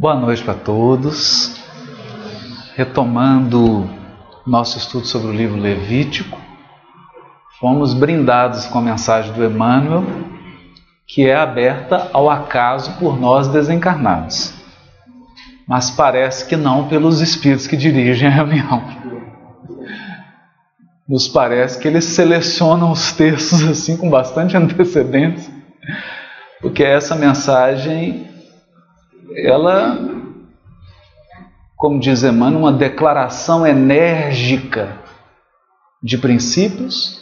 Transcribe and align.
Boa 0.00 0.14
noite 0.14 0.42
para 0.42 0.54
todos. 0.54 1.60
Retomando 2.74 3.86
nosso 4.46 4.78
estudo 4.78 5.04
sobre 5.06 5.28
o 5.28 5.30
livro 5.30 5.60
Levítico, 5.60 6.40
fomos 7.60 7.92
brindados 7.92 8.64
com 8.64 8.78
a 8.78 8.80
mensagem 8.80 9.30
do 9.34 9.44
Emmanuel, 9.44 10.02
que 11.06 11.28
é 11.28 11.36
aberta 11.36 12.08
ao 12.14 12.30
acaso 12.30 12.92
por 12.92 13.20
nós 13.20 13.48
desencarnados. 13.48 14.54
Mas 15.68 15.90
parece 15.90 16.46
que 16.46 16.56
não 16.56 16.88
pelos 16.88 17.20
espíritos 17.20 17.66
que 17.66 17.76
dirigem 17.76 18.26
a 18.26 18.32
reunião. 18.32 18.82
Nos 21.06 21.28
parece 21.28 21.78
que 21.78 21.86
eles 21.86 22.06
selecionam 22.06 22.90
os 22.90 23.12
textos 23.12 23.62
assim 23.68 23.98
com 23.98 24.08
bastante 24.08 24.56
antecedência, 24.56 25.52
porque 26.62 26.82
essa 26.82 27.14
mensagem 27.14 28.29
ela, 29.36 29.98
como 31.76 32.00
diz 32.00 32.22
Emmanuel, 32.22 32.60
uma 32.60 32.72
declaração 32.72 33.66
enérgica 33.66 34.98
de 36.02 36.18
princípios, 36.18 37.20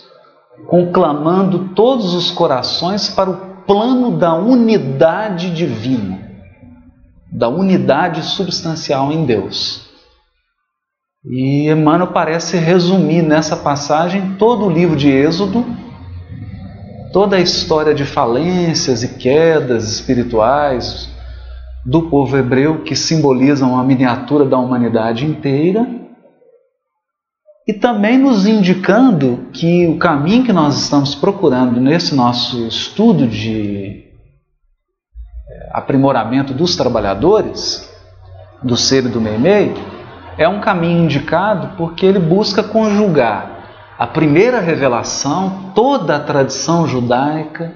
conclamando 0.66 1.70
todos 1.74 2.14
os 2.14 2.30
corações 2.30 3.08
para 3.08 3.30
o 3.30 3.36
plano 3.66 4.16
da 4.16 4.34
unidade 4.34 5.54
divina, 5.54 6.20
da 7.30 7.48
unidade 7.48 8.22
substancial 8.22 9.12
em 9.12 9.24
Deus. 9.24 9.86
E 11.24 11.68
Emmanuel 11.68 12.12
parece 12.12 12.56
resumir 12.56 13.22
nessa 13.22 13.56
passagem 13.56 14.36
todo 14.36 14.64
o 14.64 14.70
livro 14.70 14.96
de 14.96 15.10
Êxodo, 15.10 15.66
toda 17.12 17.36
a 17.36 17.40
história 17.40 17.94
de 17.94 18.04
falências 18.04 19.02
e 19.02 19.08
quedas 19.16 19.90
espirituais, 19.90 21.10
do 21.88 22.02
povo 22.02 22.36
hebreu 22.36 22.82
que 22.82 22.94
simbolizam 22.94 23.78
a 23.78 23.82
miniatura 23.82 24.44
da 24.44 24.58
humanidade 24.58 25.24
inteira, 25.24 25.88
e 27.66 27.72
também 27.72 28.18
nos 28.18 28.46
indicando 28.46 29.48
que 29.54 29.86
o 29.86 29.96
caminho 29.96 30.44
que 30.44 30.52
nós 30.52 30.78
estamos 30.78 31.14
procurando 31.14 31.80
nesse 31.80 32.14
nosso 32.14 32.66
estudo 32.66 33.26
de 33.26 34.04
eh, 35.50 35.70
aprimoramento 35.72 36.52
dos 36.52 36.76
trabalhadores, 36.76 37.90
do 38.62 38.76
ser 38.76 39.06
e 39.06 39.08
do 39.08 39.20
meio-meio, 39.20 39.74
é 40.36 40.46
um 40.46 40.60
caminho 40.60 41.04
indicado 41.04 41.74
porque 41.78 42.04
ele 42.04 42.18
busca 42.18 42.62
conjugar 42.62 43.94
a 43.98 44.06
primeira 44.06 44.60
revelação, 44.60 45.72
toda 45.74 46.16
a 46.16 46.20
tradição 46.20 46.86
judaica, 46.86 47.72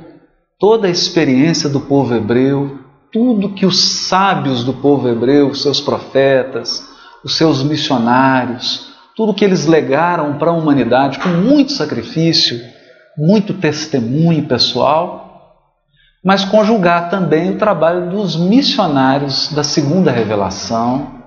toda 0.58 0.86
a 0.86 0.90
experiência 0.90 1.68
do 1.68 1.80
povo 1.80 2.14
hebreu, 2.14 2.81
tudo 3.12 3.52
que 3.52 3.66
os 3.66 4.08
sábios 4.08 4.64
do 4.64 4.72
povo 4.72 5.08
hebreu, 5.08 5.50
os 5.50 5.62
seus 5.62 5.80
profetas, 5.80 6.82
os 7.22 7.36
seus 7.36 7.62
missionários, 7.62 8.92
tudo 9.14 9.34
que 9.34 9.44
eles 9.44 9.66
legaram 9.66 10.38
para 10.38 10.50
a 10.50 10.54
humanidade 10.54 11.18
com 11.18 11.28
muito 11.28 11.72
sacrifício, 11.72 12.58
muito 13.16 13.52
testemunho 13.54 14.46
pessoal, 14.46 15.58
mas 16.24 16.44
conjugar 16.44 17.10
também 17.10 17.50
o 17.50 17.58
trabalho 17.58 18.08
dos 18.08 18.36
missionários 18.36 19.52
da 19.52 19.62
segunda 19.62 20.10
revelação, 20.10 21.20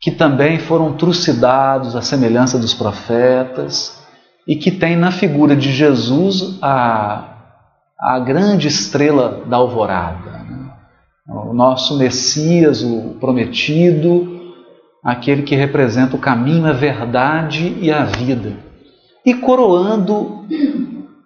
que 0.00 0.10
também 0.10 0.58
foram 0.58 0.94
trucidados 0.96 1.94
à 1.94 2.00
semelhança 2.00 2.58
dos 2.58 2.72
profetas 2.72 4.02
e 4.46 4.56
que 4.56 4.70
tem 4.70 4.96
na 4.96 5.10
figura 5.10 5.54
de 5.54 5.70
Jesus 5.72 6.58
a 6.62 7.34
a 7.98 8.18
grande 8.18 8.68
estrela 8.68 9.44
da 9.46 9.56
alvorada. 9.56 10.23
O 11.26 11.54
nosso 11.54 11.96
Messias, 11.96 12.82
o 12.82 13.16
prometido, 13.18 14.52
aquele 15.02 15.42
que 15.42 15.56
representa 15.56 16.14
o 16.16 16.18
caminho, 16.18 16.66
a 16.66 16.72
verdade 16.72 17.78
e 17.80 17.90
a 17.90 18.04
vida. 18.04 18.58
E 19.24 19.32
coroando 19.32 20.44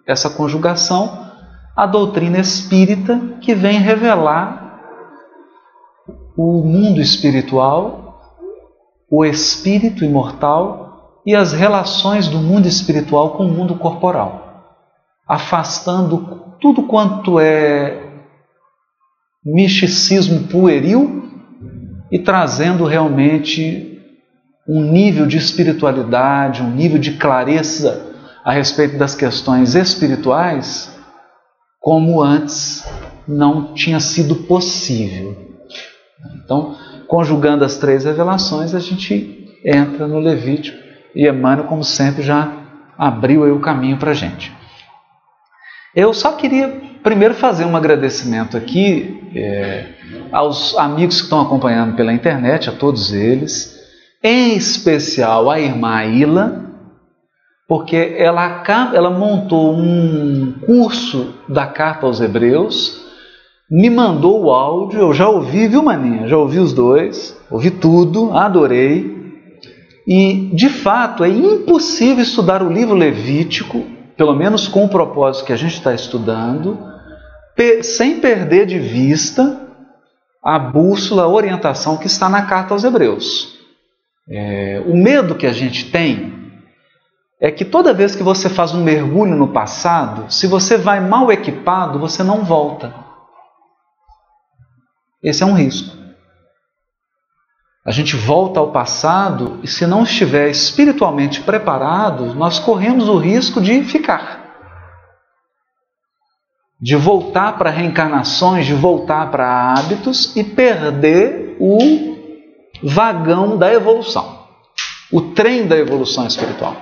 essa 0.07 0.29
conjugação, 0.29 1.27
a 1.75 1.85
doutrina 1.85 2.39
espírita 2.39 3.19
que 3.41 3.53
vem 3.53 3.77
revelar 3.79 4.79
o 6.37 6.63
mundo 6.63 7.01
espiritual, 7.01 8.21
o 9.11 9.25
espírito 9.25 10.05
imortal 10.05 11.21
e 11.25 11.35
as 11.35 11.51
relações 11.51 12.29
do 12.29 12.37
mundo 12.37 12.67
espiritual 12.67 13.31
com 13.31 13.45
o 13.45 13.51
mundo 13.51 13.75
corporal, 13.75 14.77
afastando 15.27 16.55
tudo 16.61 16.83
quanto 16.83 17.37
é 17.37 18.08
misticismo 19.43 20.47
pueril 20.47 21.29
e 22.11 22.19
trazendo 22.19 22.85
realmente 22.85 23.99
um 24.67 24.81
nível 24.81 25.25
de 25.25 25.37
espiritualidade, 25.37 26.61
um 26.61 26.69
nível 26.69 26.99
de 26.99 27.13
clareza 27.13 28.13
a 28.43 28.51
respeito 28.51 28.97
das 28.97 29.15
questões 29.15 29.75
espirituais, 29.75 30.95
como 31.79 32.21
antes 32.21 32.85
não 33.27 33.73
tinha 33.73 33.99
sido 33.99 34.35
possível. 34.35 35.35
Então, 36.43 36.75
conjugando 37.07 37.63
as 37.63 37.77
três 37.77 38.05
revelações, 38.05 38.75
a 38.75 38.79
gente 38.79 39.47
entra 39.65 40.07
no 40.07 40.19
Levítico 40.19 40.77
e 41.15 41.27
Emmanuel, 41.27 41.67
como 41.67 41.83
sempre, 41.83 42.21
já 42.21 42.51
abriu 42.97 43.43
aí 43.43 43.51
o 43.51 43.59
caminho 43.59 43.97
para 43.97 44.11
a 44.11 44.13
gente. 44.13 44.53
Eu 45.95 46.13
só 46.13 46.33
queria 46.33 46.67
primeiro 47.01 47.33
fazer 47.33 47.65
um 47.65 47.75
agradecimento 47.75 48.55
aqui 48.55 49.18
é, 49.35 49.85
aos 50.31 50.77
amigos 50.77 51.17
que 51.17 51.23
estão 51.23 51.41
acompanhando 51.41 51.95
pela 51.95 52.13
internet, 52.13 52.69
a 52.69 52.73
todos 52.73 53.13
eles, 53.13 53.77
em 54.23 54.55
especial 54.55 55.49
a 55.49 55.59
irmã 55.59 56.03
Ila, 56.03 56.65
porque 57.67 58.15
ela, 58.17 58.63
ela 58.93 59.11
montou 59.11 59.75
um 59.75 60.53
curso 60.65 61.35
da 61.47 61.67
Carta 61.67 62.05
aos 62.05 62.19
Hebreus, 62.19 62.99
me 63.69 63.89
mandou 63.89 64.45
o 64.45 64.51
áudio, 64.51 64.99
eu 64.99 65.13
já 65.13 65.29
ouvi, 65.29 65.67
viu, 65.67 65.83
Maninha? 65.83 66.27
Já 66.27 66.37
ouvi 66.37 66.57
os 66.57 66.73
dois, 66.73 67.37
ouvi 67.51 67.69
tudo, 67.69 68.35
adorei. 68.35 69.19
E, 70.07 70.49
de 70.55 70.69
fato, 70.69 71.23
é 71.23 71.29
impossível 71.29 72.23
estudar 72.23 72.63
o 72.63 72.73
livro 72.73 72.95
Levítico 72.95 73.85
pelo 74.19 74.35
menos 74.35 74.67
com 74.67 74.83
o 74.83 74.89
propósito 74.89 75.45
que 75.45 75.53
a 75.53 75.55
gente 75.55 75.75
está 75.75 75.93
estudando, 75.93 76.77
sem 77.83 78.19
perder 78.19 78.65
de 78.65 78.79
vista 78.79 79.67
a 80.43 80.57
bússola, 80.57 81.23
a 81.23 81.27
orientação 81.27 81.97
que 81.97 82.07
está 82.07 82.29
na 82.29 82.45
carta 82.45 82.73
aos 82.73 82.83
Hebreus. 82.83 83.59
É, 84.29 84.81
o 84.85 84.95
medo 84.95 85.35
que 85.35 85.47
a 85.47 85.51
gente 85.51 85.91
tem 85.91 86.39
é 87.41 87.51
que 87.51 87.65
toda 87.65 87.93
vez 87.93 88.15
que 88.15 88.23
você 88.23 88.49
faz 88.49 88.73
um 88.73 88.83
mergulho 88.83 89.35
no 89.35 89.47
passado, 89.49 90.31
se 90.31 90.45
você 90.45 90.77
vai 90.77 90.99
mal 90.99 91.31
equipado, 91.31 91.99
você 91.99 92.23
não 92.23 92.43
volta. 92.43 92.93
Esse 95.23 95.43
é 95.43 95.45
um 95.45 95.53
risco. 95.53 95.97
A 97.85 97.91
gente 97.91 98.15
volta 98.15 98.59
ao 98.59 98.71
passado 98.71 99.59
e, 99.63 99.67
se 99.67 99.87
não 99.87 100.03
estiver 100.03 100.49
espiritualmente 100.49 101.41
preparado, 101.41 102.35
nós 102.35 102.59
corremos 102.59 103.09
o 103.09 103.17
risco 103.17 103.59
de 103.59 103.83
ficar. 103.83 104.38
De 106.81 106.95
voltar 106.95 107.57
para 107.57 107.69
reencarnações, 107.69 108.65
de 108.65 108.73
voltar 108.73 109.29
para 109.29 109.73
hábitos 109.73 110.35
e 110.35 110.43
perder 110.43 111.57
o 111.59 112.17
vagão 112.81 113.57
da 113.57 113.73
evolução, 113.73 114.45
o 115.11 115.21
trem 115.21 115.67
da 115.67 115.77
evolução 115.77 116.25
espiritual. 116.25 116.77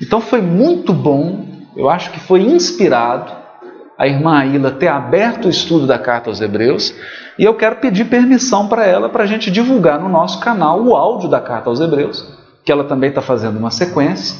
Então 0.00 0.20
foi 0.20 0.40
muito 0.40 0.92
bom, 0.92 1.46
eu 1.76 1.90
acho 1.90 2.10
que 2.12 2.20
foi 2.20 2.42
inspirado 2.42 3.32
a 3.98 4.06
irmã 4.06 4.38
Aila 4.38 4.72
ter 4.72 4.88
aberto 4.88 5.46
o 5.46 5.50
estudo 5.50 5.86
da 5.86 5.98
carta 5.98 6.30
aos 6.30 6.40
Hebreus 6.40 6.94
e 7.38 7.44
eu 7.44 7.54
quero 7.54 7.76
pedir 7.76 8.06
permissão 8.06 8.68
para 8.68 8.84
ela 8.84 9.08
para 9.08 9.24
a 9.24 9.26
gente 9.26 9.50
divulgar 9.50 10.00
no 10.00 10.08
nosso 10.08 10.40
canal 10.40 10.82
o 10.82 10.94
áudio 10.94 11.28
da 11.28 11.40
carta 11.40 11.70
aos 11.70 11.80
Hebreus, 11.80 12.26
que 12.64 12.72
ela 12.72 12.84
também 12.84 13.08
está 13.08 13.22
fazendo 13.22 13.58
uma 13.58 13.70
sequência, 13.70 14.36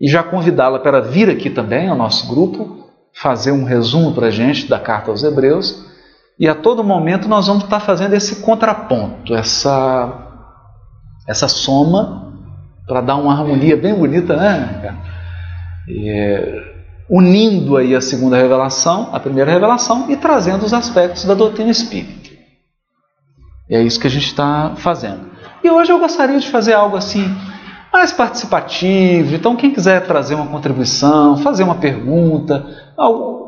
e 0.00 0.08
já 0.08 0.22
convidá-la 0.22 0.78
para 0.78 1.00
vir 1.00 1.30
aqui 1.30 1.50
também 1.50 1.88
ao 1.88 1.96
nosso 1.96 2.28
grupo, 2.28 2.83
fazer 3.14 3.52
um 3.52 3.64
resumo 3.64 4.12
para 4.12 4.26
a 4.26 4.30
gente 4.30 4.68
da 4.68 4.78
carta 4.78 5.10
aos 5.10 5.22
Hebreus. 5.22 5.84
E 6.38 6.48
a 6.48 6.54
todo 6.54 6.82
momento 6.82 7.28
nós 7.28 7.46
vamos 7.46 7.64
estar 7.64 7.78
tá 7.78 7.86
fazendo 7.86 8.14
esse 8.14 8.42
contraponto, 8.42 9.34
essa, 9.34 10.12
essa 11.28 11.46
soma, 11.46 12.32
para 12.86 13.00
dar 13.00 13.16
uma 13.16 13.32
harmonia 13.32 13.76
bem 13.76 13.94
bonita, 13.94 14.36
né? 14.36 14.96
E, 15.88 16.74
unindo 17.08 17.76
aí 17.76 17.94
a 17.94 18.00
segunda 18.00 18.36
revelação, 18.36 19.10
a 19.12 19.20
primeira 19.20 19.50
revelação, 19.50 20.10
e 20.10 20.16
trazendo 20.16 20.64
os 20.64 20.74
aspectos 20.74 21.24
da 21.24 21.34
doutrina 21.34 21.70
espírita. 21.70 22.30
E 23.68 23.76
é 23.76 23.82
isso 23.82 24.00
que 24.00 24.06
a 24.06 24.10
gente 24.10 24.26
está 24.26 24.74
fazendo. 24.76 25.30
E 25.62 25.70
hoje 25.70 25.92
eu 25.92 25.98
gostaria 25.98 26.38
de 26.38 26.50
fazer 26.50 26.74
algo 26.74 26.96
assim 26.96 27.24
mais 27.94 28.12
participativo. 28.12 29.36
Então, 29.36 29.54
quem 29.54 29.72
quiser 29.72 30.04
trazer 30.04 30.34
uma 30.34 30.48
contribuição, 30.48 31.36
fazer 31.36 31.62
uma 31.62 31.76
pergunta, 31.76 32.66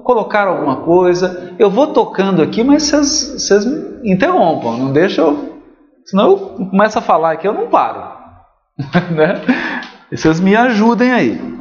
colocar 0.04 0.46
alguma 0.46 0.76
coisa. 0.76 1.52
Eu 1.58 1.68
vou 1.68 1.88
tocando 1.88 2.40
aqui, 2.40 2.62
mas 2.62 2.88
vocês, 2.88 3.66
me 3.66 4.12
interrompam, 4.12 4.78
não 4.78 4.92
deixa 4.92 5.22
eu. 5.22 5.60
Senão 6.04 6.30
eu 6.30 6.36
começo 6.70 6.96
a 6.96 7.02
falar 7.02 7.32
aqui, 7.32 7.48
eu 7.48 7.52
não 7.52 7.66
paro. 7.66 8.16
né? 9.10 9.42
Vocês 10.12 10.38
me 10.38 10.54
ajudem 10.54 11.10
aí. 11.10 11.56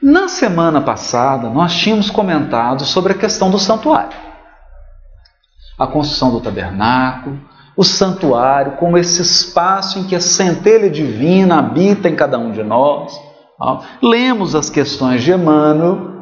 Na 0.00 0.28
semana 0.28 0.80
passada, 0.80 1.50
nós 1.50 1.74
tínhamos 1.74 2.08
comentado 2.08 2.84
sobre 2.84 3.14
a 3.14 3.18
questão 3.18 3.50
do 3.50 3.58
santuário. 3.58 4.16
A 5.76 5.88
construção 5.88 6.30
do 6.30 6.40
tabernáculo, 6.40 7.40
o 7.76 7.84
santuário 7.84 8.72
como 8.72 8.96
esse 8.96 9.20
espaço 9.20 9.98
em 9.98 10.04
que 10.04 10.16
a 10.16 10.20
centelha 10.20 10.88
divina 10.88 11.58
habita 11.58 12.08
em 12.08 12.16
cada 12.16 12.38
um 12.38 12.50
de 12.50 12.62
nós. 12.62 13.20
Lemos 14.02 14.54
as 14.54 14.70
questões 14.70 15.22
de 15.22 15.32
Emmanuel, 15.32 16.14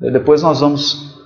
depois 0.00 0.42
nós 0.42 0.60
vamos, 0.60 1.18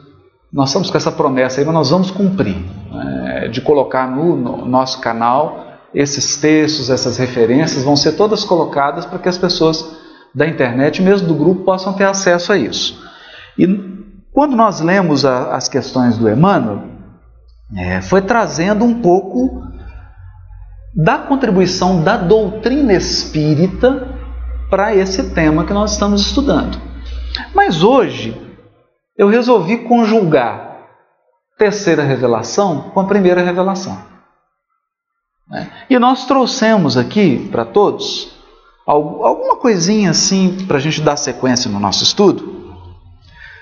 nós 0.52 0.68
estamos 0.68 0.90
com 0.90 0.96
essa 0.96 1.12
promessa 1.12 1.60
aí, 1.60 1.64
mas 1.64 1.74
nós 1.74 1.90
vamos 1.90 2.10
cumprir, 2.10 2.56
né, 2.90 3.48
de 3.48 3.60
colocar 3.60 4.10
no, 4.10 4.36
no 4.36 4.66
nosso 4.66 5.00
canal 5.00 5.66
esses 5.94 6.36
textos, 6.36 6.88
essas 6.88 7.18
referências, 7.18 7.84
vão 7.84 7.96
ser 7.96 8.12
todas 8.12 8.44
colocadas 8.44 9.04
para 9.04 9.18
que 9.18 9.28
as 9.28 9.36
pessoas 9.36 9.96
da 10.34 10.46
internet, 10.46 11.02
mesmo 11.02 11.28
do 11.28 11.34
grupo, 11.34 11.64
possam 11.64 11.92
ter 11.92 12.04
acesso 12.04 12.52
a 12.52 12.56
isso. 12.56 13.02
E 13.58 13.66
quando 14.32 14.56
nós 14.56 14.80
lemos 14.80 15.26
a, 15.26 15.54
as 15.54 15.68
questões 15.68 16.16
do 16.16 16.28
Emmanuel, 16.30 16.91
é, 17.76 18.00
foi 18.00 18.22
trazendo 18.22 18.84
um 18.84 19.00
pouco 19.00 19.62
da 20.94 21.18
contribuição 21.18 22.02
da 22.02 22.16
doutrina 22.16 22.92
espírita 22.92 24.08
para 24.68 24.94
esse 24.94 25.30
tema 25.30 25.64
que 25.64 25.72
nós 25.72 25.92
estamos 25.92 26.20
estudando. 26.22 26.80
Mas 27.54 27.82
hoje 27.82 28.36
eu 29.16 29.28
resolvi 29.28 29.78
conjugar 29.78 30.72
terceira 31.58 32.02
revelação 32.02 32.90
com 32.90 33.00
a 33.00 33.06
primeira 33.06 33.42
revelação. 33.42 33.98
Né? 35.48 35.70
E 35.88 35.98
nós 35.98 36.26
trouxemos 36.26 36.96
aqui 36.96 37.48
para 37.50 37.64
todos 37.64 38.32
alguma 38.86 39.56
coisinha 39.56 40.10
assim 40.10 40.66
para 40.66 40.78
a 40.78 40.80
gente 40.80 41.00
dar 41.00 41.16
sequência 41.16 41.70
no 41.70 41.78
nosso 41.78 42.02
estudo 42.02 42.74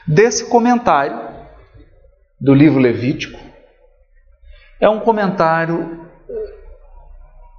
desse 0.07 0.47
comentário 0.47 1.29
do 2.41 2.55
livro 2.55 2.81
Levítico. 2.81 3.50
É 4.81 4.89
um 4.89 5.01
comentário 5.01 6.01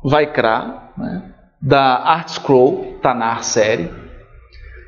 Vaikra, 0.04 0.92
né, 0.98 1.24
da 1.62 1.98
Art 1.98 2.30
Scroll, 2.30 2.98
na 3.04 3.28
Art 3.28 3.44
Série. 3.44 3.84
Está 3.84 3.96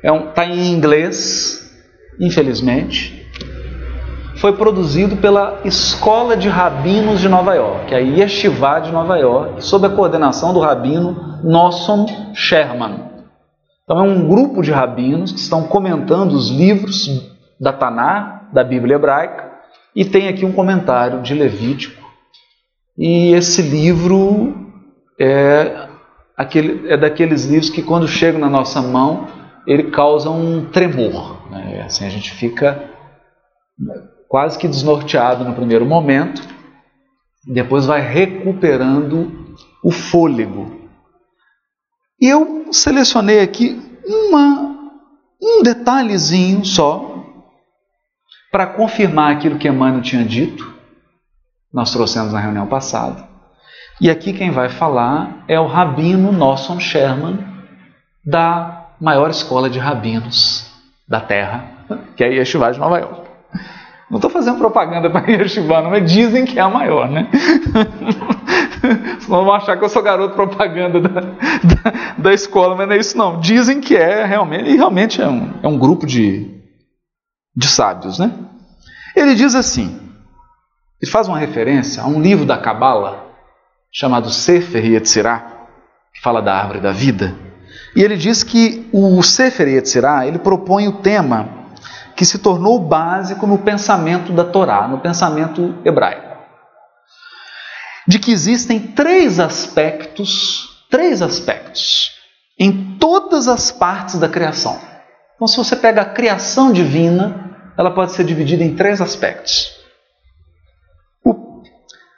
é 0.02 0.12
um, 0.12 0.32
tá 0.32 0.44
em 0.44 0.72
inglês, 0.72 1.72
infelizmente. 2.20 3.24
Foi 4.36 4.52
produzido 4.52 5.16
pela 5.16 5.60
Escola 5.64 6.36
de 6.36 6.48
Rabinos 6.48 7.20
de 7.20 7.28
Nova 7.28 7.54
York, 7.54 7.94
a 7.94 7.98
Yeshiva 7.98 8.80
de 8.80 8.90
Nova 8.90 9.16
York, 9.16 9.64
sob 9.64 9.86
a 9.86 9.90
coordenação 9.90 10.52
do 10.52 10.58
rabino 10.58 11.40
Nosson 11.44 12.06
Sherman. 12.34 13.14
Então 13.84 13.98
é 13.98 14.02
um 14.02 14.26
grupo 14.26 14.60
de 14.60 14.72
rabinos 14.72 15.30
que 15.30 15.38
estão 15.38 15.64
comentando 15.64 16.32
os 16.32 16.50
livros 16.50 17.08
da 17.60 17.72
Taná, 17.72 18.48
da 18.52 18.64
Bíblia 18.64 18.96
hebraica, 18.96 19.52
e 19.94 20.04
tem 20.04 20.26
aqui 20.26 20.44
um 20.44 20.52
comentário 20.52 21.22
de 21.22 21.32
Levítico. 21.32 22.03
E 22.96 23.32
esse 23.32 23.62
livro 23.62 24.54
é, 25.18 25.88
aquele, 26.36 26.88
é 26.88 26.96
daqueles 26.96 27.44
livros 27.44 27.70
que 27.70 27.82
quando 27.82 28.06
chegam 28.06 28.40
na 28.40 28.48
nossa 28.48 28.80
mão, 28.80 29.26
ele 29.66 29.90
causa 29.90 30.30
um 30.30 30.66
tremor. 30.66 31.50
Né? 31.50 31.82
Assim, 31.84 32.06
a 32.06 32.10
gente 32.10 32.32
fica 32.32 32.90
quase 34.28 34.58
que 34.58 34.68
desnorteado 34.68 35.44
no 35.44 35.54
primeiro 35.54 35.84
momento, 35.84 36.42
depois 37.46 37.86
vai 37.86 38.00
recuperando 38.00 39.56
o 39.82 39.90
fôlego. 39.90 40.88
E 42.20 42.28
eu 42.28 42.72
selecionei 42.72 43.40
aqui 43.40 43.80
uma, 44.04 44.90
um 45.40 45.62
detalhezinho 45.62 46.64
só 46.64 47.22
para 48.50 48.66
confirmar 48.66 49.32
aquilo 49.32 49.58
que 49.58 49.68
Emmanuel 49.68 50.02
tinha 50.02 50.24
dito. 50.24 50.73
Nós 51.74 51.90
trouxemos 51.90 52.32
na 52.32 52.38
reunião 52.38 52.68
passada. 52.68 53.24
E 54.00 54.08
aqui 54.08 54.32
quem 54.32 54.52
vai 54.52 54.68
falar 54.68 55.44
é 55.48 55.58
o 55.58 55.66
rabino 55.66 56.30
Nosson 56.30 56.78
Sherman, 56.78 57.44
da 58.24 58.86
maior 59.00 59.28
escola 59.28 59.68
de 59.68 59.80
rabinos 59.80 60.70
da 61.08 61.20
Terra, 61.20 61.64
que 62.16 62.22
é 62.22 62.28
a 62.28 62.30
Yeshiva 62.30 62.70
de 62.70 62.78
Nova 62.78 62.98
York. 63.00 63.28
Não 64.08 64.18
estou 64.18 64.30
fazendo 64.30 64.58
propaganda 64.58 65.10
para 65.10 65.26
a 65.26 65.30
Yeshiva, 65.34 65.82
não, 65.82 65.90
mas 65.90 66.10
dizem 66.10 66.44
que 66.44 66.60
é 66.60 66.62
a 66.62 66.68
maior, 66.68 67.10
né? 67.10 67.28
Senão 69.18 69.44
vão 69.44 69.54
achar 69.54 69.76
que 69.76 69.84
eu 69.84 69.88
sou 69.88 70.02
garoto 70.02 70.36
propaganda 70.36 71.00
da, 71.00 71.20
da, 71.20 72.14
da, 72.18 72.32
escola, 72.32 72.76
mas 72.76 72.86
não 72.86 72.94
é 72.94 72.98
isso 72.98 73.18
não. 73.18 73.40
Dizem 73.40 73.80
que 73.80 73.96
é 73.96 74.24
realmente, 74.24 74.70
e 74.70 74.76
realmente 74.76 75.20
é 75.20 75.26
um, 75.26 75.54
é 75.60 75.66
um 75.66 75.78
grupo 75.78 76.06
de, 76.06 76.54
de 77.56 77.66
sábios, 77.66 78.18
né? 78.18 78.32
Ele 79.16 79.34
diz 79.34 79.54
assim, 79.54 80.03
ele 81.04 81.10
faz 81.10 81.28
uma 81.28 81.38
referência 81.38 82.02
a 82.02 82.06
um 82.06 82.18
livro 82.18 82.46
da 82.46 82.56
Cabala, 82.56 83.26
chamado 83.92 84.30
Sefer 84.30 84.82
Yetzirah, 84.86 85.44
que 86.14 86.22
fala 86.22 86.40
da 86.40 86.54
árvore 86.54 86.80
da 86.80 86.92
vida. 86.92 87.36
E 87.94 88.02
ele 88.02 88.16
diz 88.16 88.42
que 88.42 88.88
o 88.90 89.22
Sefer 89.22 89.68
Yetzirah, 89.68 90.26
ele 90.26 90.38
propõe 90.38 90.88
o 90.88 91.02
tema 91.02 91.68
que 92.16 92.24
se 92.24 92.38
tornou 92.38 92.78
básico 92.78 93.46
no 93.46 93.58
pensamento 93.58 94.32
da 94.32 94.44
Torá, 94.44 94.88
no 94.88 94.98
pensamento 94.98 95.74
hebraico. 95.84 96.38
De 98.08 98.18
que 98.18 98.32
existem 98.32 98.80
três 98.80 99.38
aspectos, 99.38 100.86
três 100.90 101.20
aspectos 101.20 102.12
em 102.58 102.96
todas 102.98 103.46
as 103.46 103.70
partes 103.70 104.18
da 104.18 104.28
criação. 104.28 104.80
Então, 105.36 105.46
se 105.46 105.58
você 105.58 105.76
pega 105.76 106.00
a 106.00 106.06
criação 106.06 106.72
divina, 106.72 107.58
ela 107.76 107.90
pode 107.90 108.12
ser 108.12 108.24
dividida 108.24 108.64
em 108.64 108.74
três 108.74 109.02
aspectos 109.02 109.83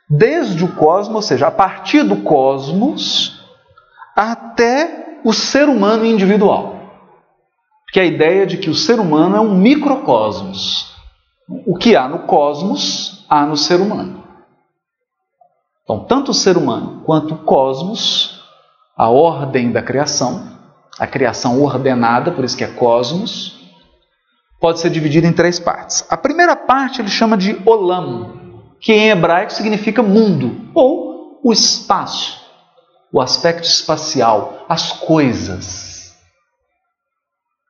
desde 0.08 0.64
o 0.64 0.74
cosmos, 0.74 1.16
ou 1.16 1.22
seja, 1.22 1.48
a 1.48 1.50
partir 1.50 2.02
do 2.02 2.16
cosmos 2.18 3.44
até 4.14 5.20
o 5.24 5.32
ser 5.32 5.68
humano 5.68 6.04
individual. 6.04 6.74
Que 7.92 8.00
é 8.00 8.02
a 8.02 8.06
ideia 8.06 8.46
de 8.46 8.58
que 8.58 8.70
o 8.70 8.74
ser 8.74 9.00
humano 9.00 9.36
é 9.36 9.40
um 9.40 9.54
microcosmos. 9.54 10.94
O 11.48 11.76
que 11.76 11.96
há 11.96 12.08
no 12.08 12.20
cosmos, 12.20 13.24
há 13.28 13.44
no 13.46 13.56
ser 13.56 13.80
humano. 13.80 14.25
Então, 15.82 16.00
tanto 16.00 16.32
o 16.32 16.34
ser 16.34 16.56
humano 16.56 17.02
quanto 17.04 17.34
o 17.34 17.38
cosmos, 17.38 18.42
a 18.96 19.08
ordem 19.08 19.70
da 19.70 19.82
criação, 19.82 20.48
a 20.98 21.06
criação 21.06 21.62
ordenada, 21.62 22.32
por 22.32 22.44
isso 22.44 22.56
que 22.56 22.64
é 22.64 22.68
cosmos, 22.68 23.56
pode 24.60 24.80
ser 24.80 24.90
dividida 24.90 25.26
em 25.26 25.32
três 25.32 25.60
partes. 25.60 26.04
A 26.10 26.16
primeira 26.16 26.56
parte 26.56 27.00
ele 27.00 27.08
chama 27.08 27.36
de 27.36 27.60
olam, 27.64 28.45
que 28.80 28.92
em 28.92 29.09
hebraico 29.09 29.52
significa 29.52 30.02
mundo, 30.02 30.71
ou 30.75 31.40
o 31.42 31.52
espaço, 31.52 32.45
o 33.12 33.21
aspecto 33.21 33.64
espacial, 33.64 34.64
as 34.68 34.92
coisas, 34.92 36.16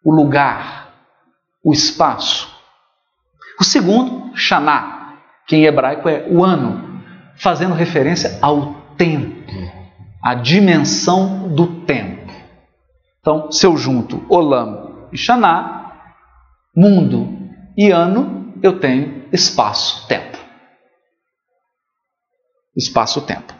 o 0.04 0.10
lugar, 0.10 0.92
o 1.64 1.72
espaço. 1.72 2.54
O 3.60 3.64
segundo, 3.64 4.36
Shana, 4.36 5.18
que 5.46 5.56
em 5.56 5.64
hebraico 5.64 6.08
é 6.08 6.26
o 6.28 6.44
ano, 6.44 7.02
fazendo 7.36 7.74
referência 7.74 8.38
ao 8.40 8.74
tempo, 8.96 9.52
a 10.22 10.34
dimensão 10.34 11.48
do 11.48 11.82
tempo. 11.84 12.32
Então, 13.20 13.50
se 13.50 13.66
eu 13.66 13.76
junto 13.76 14.24
Olam 14.28 15.08
e 15.12 15.18
Shana, 15.18 15.92
mundo 16.74 17.50
e 17.76 17.90
ano, 17.90 18.54
eu 18.62 18.78
tenho 18.78 19.24
espaço-tempo 19.32 20.35
espaço-tempo. 22.76 23.54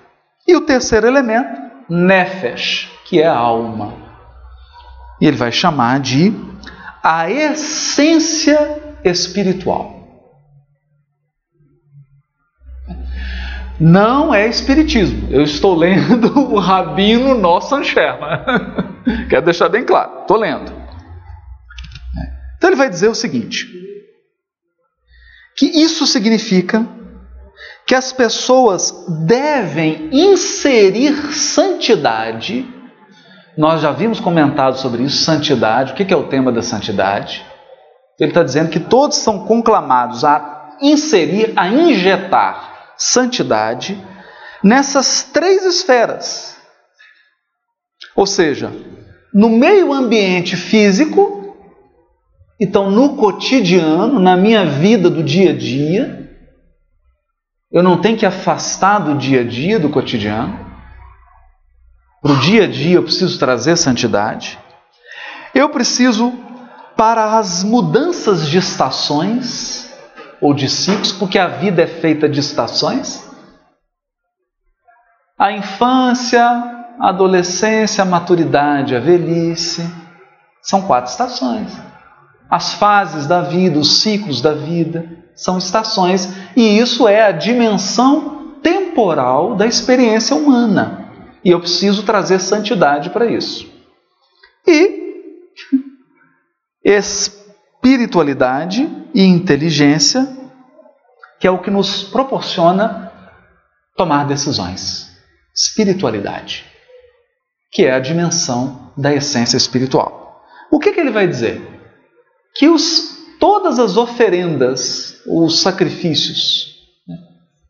E 0.47 0.55
o 0.55 0.61
terceiro 0.61 1.07
elemento, 1.07 1.61
nefesh, 1.89 2.91
que 3.05 3.21
é 3.21 3.27
a 3.27 3.37
alma. 3.37 3.95
E 5.21 5.27
ele 5.27 5.37
vai 5.37 5.51
chamar 5.51 6.01
de 6.01 6.33
a 7.03 7.31
essência 7.31 8.99
espiritual. 9.05 9.95
Não 13.79 14.35
é 14.35 14.49
espiritismo. 14.49 15.29
Eu 15.31 15.43
estou 15.43 15.75
lendo 15.75 16.37
o 16.53 16.59
Rabino 16.59 17.35
Nossan 17.35 17.85
Sherman. 17.85 18.41
Quero 19.29 19.45
deixar 19.45 19.69
bem 19.69 19.85
claro. 19.85 20.23
Estou 20.23 20.39
lendo. 20.39 20.73
Então 22.57 22.71
ele 22.71 22.77
vai 22.77 22.89
dizer 22.89 23.09
o 23.09 23.15
seguinte: 23.15 23.69
que 25.57 25.67
isso 25.67 26.07
significa 26.07 26.87
que 27.87 27.95
as 27.95 28.13
pessoas 28.13 29.07
devem 29.25 30.11
inserir 30.13 31.33
santidade. 31.33 32.69
Nós 33.57 33.81
já 33.81 33.93
vimos 33.93 34.19
comentado 34.19 34.77
sobre 34.77 35.05
isso, 35.05 35.23
santidade. 35.23 35.93
O 35.93 35.95
que 35.95 36.13
é 36.13 36.17
o 36.17 36.27
tema 36.27 36.51
da 36.51 36.63
santidade? 36.63 37.47
Ele 38.19 38.31
está 38.31 38.43
dizendo 38.43 38.71
que 38.71 38.81
todos 38.81 39.19
são 39.19 39.47
conclamados 39.47 40.25
a 40.25 40.77
inserir, 40.83 41.53
a 41.55 41.69
injetar 41.69 42.95
santidade 42.97 43.97
nessas 44.65 45.23
três 45.23 45.65
esferas. 45.65 46.57
Ou 48.17 48.27
seja, 48.27 48.73
no 49.33 49.49
meio 49.49 49.93
ambiente 49.93 50.57
físico, 50.57 51.55
então 52.59 52.91
no 52.91 53.17
cotidiano, 53.17 54.19
na 54.19 54.37
minha 54.37 54.65
vida 54.65 55.09
do 55.09 55.23
dia 55.23 55.51
a 55.51 55.57
dia, 55.57 56.26
eu 57.71 57.83
não 57.83 58.01
tenho 58.01 58.17
que 58.17 58.27
afastar 58.27 59.01
do 59.01 59.17
dia 59.17 59.41
a 59.41 59.45
dia, 59.45 59.79
do 59.79 59.91
cotidiano. 59.91 60.65
Para 62.23 62.33
o 62.33 62.41
dia 62.41 62.65
a 62.65 62.67
dia 62.67 62.97
eu 62.97 63.03
preciso 63.03 63.39
trazer 63.39 63.77
santidade. 63.77 64.59
Eu 65.55 65.69
preciso, 65.69 66.33
para 66.97 67.39
as 67.39 67.65
mudanças 67.65 68.49
de 68.49 68.59
estações 68.59 69.91
ou 70.41 70.55
de 70.55 70.69
ciclos, 70.69 71.13
porque 71.13 71.39
a 71.39 71.49
vida 71.49 71.83
é 71.83 71.87
feita 71.87 72.29
de 72.29 72.41
estações. 72.41 73.25
A 75.39 75.53
infância, 75.53 76.43
a 77.01 77.09
adolescência, 77.09 78.03
a 78.03 78.07
maturidade, 78.07 78.95
a 78.95 79.01
velhice. 79.01 79.83
São 80.63 80.83
quatro 80.83 81.11
estações. 81.11 81.73
As 82.49 82.75
fases 82.75 83.27
da 83.27 83.43
vida, 83.43 83.79
os 83.79 84.01
ciclos 84.01 84.41
da 84.41 84.53
vida, 84.53 85.07
são 85.35 85.59
estações, 85.59 86.33
e 86.57 86.79
isso 86.79 87.07
é 87.07 87.27
a 87.27 87.33
dimensão 87.33 88.55
temporal 88.63 89.55
da 89.55 89.67
experiência 89.67 90.35
humana. 90.35 91.11
E 91.45 91.51
eu 91.51 91.61
preciso 91.61 92.03
trazer 92.03 92.41
santidade 92.41 93.11
para 93.11 93.27
isso. 93.27 93.71
E 94.67 95.05
espiritualidade 96.83 98.89
e 99.15 99.23
inteligência, 99.23 100.27
que 101.39 101.47
é 101.47 101.51
o 101.51 101.61
que 101.61 101.71
nos 101.71 102.05
proporciona 102.05 103.13
tomar 103.97 104.25
decisões. 104.25 105.15
Espiritualidade, 105.55 106.65
que 107.71 107.85
é 107.85 107.93
a 107.93 108.01
dimensão 108.01 108.93
da 108.97 109.15
essência 109.15 109.57
espiritual. 109.57 110.45
O 110.71 110.79
que, 110.79 110.93
que 110.93 111.01
ele 111.01 111.11
vai 111.11 111.27
dizer? 111.27 111.76
Que 112.59 112.69
os, 112.69 113.37
todas 113.39 113.79
as 113.79 113.97
oferendas, 113.97 115.23
os 115.27 115.61
sacrifícios, 115.61 116.75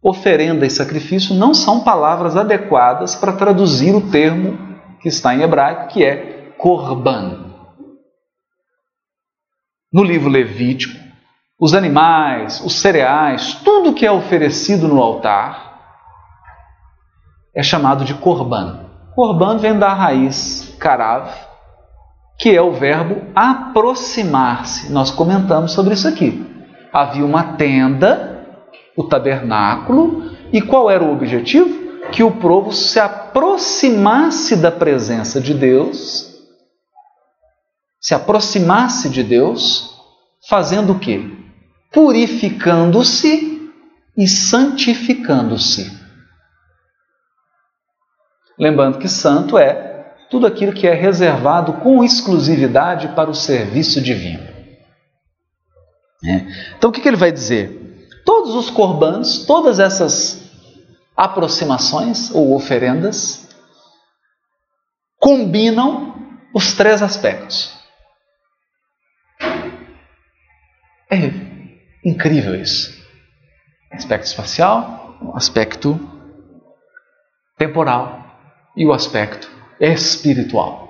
oferenda 0.03 0.65
e 0.65 0.71
sacrifício 0.71 1.35
não 1.35 1.53
são 1.53 1.81
palavras 1.81 2.37
adequadas 2.37 3.15
para 3.15 3.33
traduzir 3.33 3.95
o 3.95 4.11
termo 4.11 4.57
que 5.01 5.09
está 5.09 5.35
em 5.35 5.43
hebraico, 5.43 5.89
que 5.89 6.05
é 6.05 6.53
korban. 6.57 7.45
No 9.93 10.05
livro 10.05 10.29
Levítico, 10.29 10.99
os 11.59 11.75
animais, 11.75 12.61
os 12.61 12.75
cereais, 12.81 13.55
tudo 13.65 13.95
que 13.95 14.05
é 14.05 14.13
oferecido 14.13 14.87
no 14.87 15.03
altar 15.03 15.67
é 17.55 17.63
chamado 17.63 18.05
de 18.05 18.15
korban. 18.15 18.91
Korban 19.15 19.57
vem 19.57 19.79
da 19.79 19.95
raiz 19.95 20.77
karav, 20.79 21.33
que 22.39 22.55
é 22.55 22.61
o 22.61 22.73
verbo 22.73 23.23
aproximar-se. 23.35 24.93
Nós 24.93 25.11
comentamos 25.11 25.73
sobre 25.73 25.95
isso 25.95 26.07
aqui. 26.07 26.45
Havia 26.93 27.25
uma 27.25 27.55
tenda 27.55 28.37
o 28.97 29.05
tabernáculo. 29.05 30.35
E 30.53 30.63
qual 30.63 30.91
era 30.91 31.05
o 31.05 31.13
objetivo? 31.13 31.87
Que 32.11 32.23
o 32.23 32.33
povo 32.33 32.73
se 32.73 32.99
aproximasse 32.99 34.57
da 34.57 34.71
presença 34.71 35.41
de 35.41 35.53
Deus, 35.53 36.35
se 38.01 38.15
aproximasse 38.15 39.11
de 39.11 39.23
Deus, 39.23 39.95
fazendo 40.49 40.93
o 40.93 40.99
quê? 40.99 41.29
Purificando-se 41.93 43.71
e 44.17 44.27
santificando-se. 44.27 45.95
Lembrando 48.59 48.99
que 48.99 49.09
santo 49.09 49.59
é 49.59 49.86
tudo 50.31 50.47
aquilo 50.47 50.73
que 50.73 50.87
é 50.87 50.95
reservado 50.95 51.75
com 51.75 52.03
exclusividade 52.03 53.09
para 53.09 53.31
o 53.31 53.35
serviço 53.35 54.01
divino. 54.01 54.47
É. 56.25 56.37
Então 56.77 56.91
o 56.91 56.93
que, 56.93 57.01
que 57.01 57.09
ele 57.09 57.17
vai 57.17 57.31
dizer? 57.31 58.23
Todos 58.25 58.55
os 58.55 58.71
corbanos, 58.71 59.45
todas 59.47 59.79
essas 59.79 60.51
aproximações 61.17 62.31
ou 62.31 62.55
oferendas 62.55 63.49
combinam 65.19 66.15
os 66.55 66.75
três 66.75 67.03
aspectos. 67.03 67.75
É 71.11 71.31
incrível 72.05 72.55
isso. 72.55 72.97
Aspecto 73.93 74.27
espacial, 74.27 75.17
aspecto 75.35 75.99
temporal 77.57 78.25
e 78.77 78.85
o 78.85 78.93
aspecto 78.93 79.56
espiritual. 79.81 80.87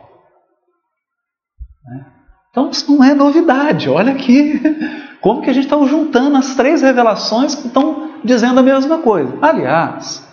Então 2.50 2.70
isso 2.70 2.90
não 2.90 3.04
é 3.04 3.14
novidade. 3.14 3.88
Olha 3.88 4.12
aqui 4.12 4.60
como 5.20 5.42
que 5.42 5.50
a 5.50 5.52
gente 5.52 5.64
está 5.64 5.76
juntando 5.86 6.36
as 6.36 6.54
três 6.54 6.82
revelações 6.82 7.54
que 7.54 7.66
estão 7.66 8.20
dizendo 8.24 8.60
a 8.60 8.62
mesma 8.62 8.98
coisa? 8.98 9.36
Aliás, 9.42 10.26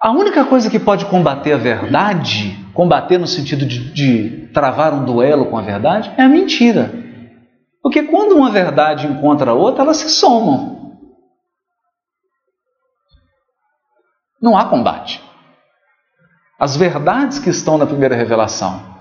a 0.00 0.10
única 0.12 0.44
coisa 0.44 0.70
que 0.70 0.78
pode 0.78 1.06
combater 1.06 1.52
a 1.52 1.58
verdade, 1.58 2.64
combater 2.72 3.18
no 3.18 3.26
sentido 3.26 3.66
de, 3.66 3.92
de 3.92 4.48
travar 4.52 4.94
um 4.94 5.04
duelo 5.04 5.46
com 5.46 5.58
a 5.58 5.62
verdade, 5.62 6.12
é 6.16 6.22
a 6.22 6.28
mentira. 6.28 6.92
Porque 7.82 8.02
quando 8.02 8.36
uma 8.36 8.50
verdade 8.50 9.06
encontra 9.06 9.50
a 9.50 9.54
outra, 9.54 9.82
elas 9.82 9.96
se 9.96 10.08
somam. 10.08 10.96
Não 14.40 14.56
há 14.56 14.66
combate. 14.66 15.25
As 16.58 16.76
verdades 16.76 17.38
que 17.38 17.50
estão 17.50 17.76
na 17.78 17.86
primeira 17.86 18.16
revelação 18.16 18.96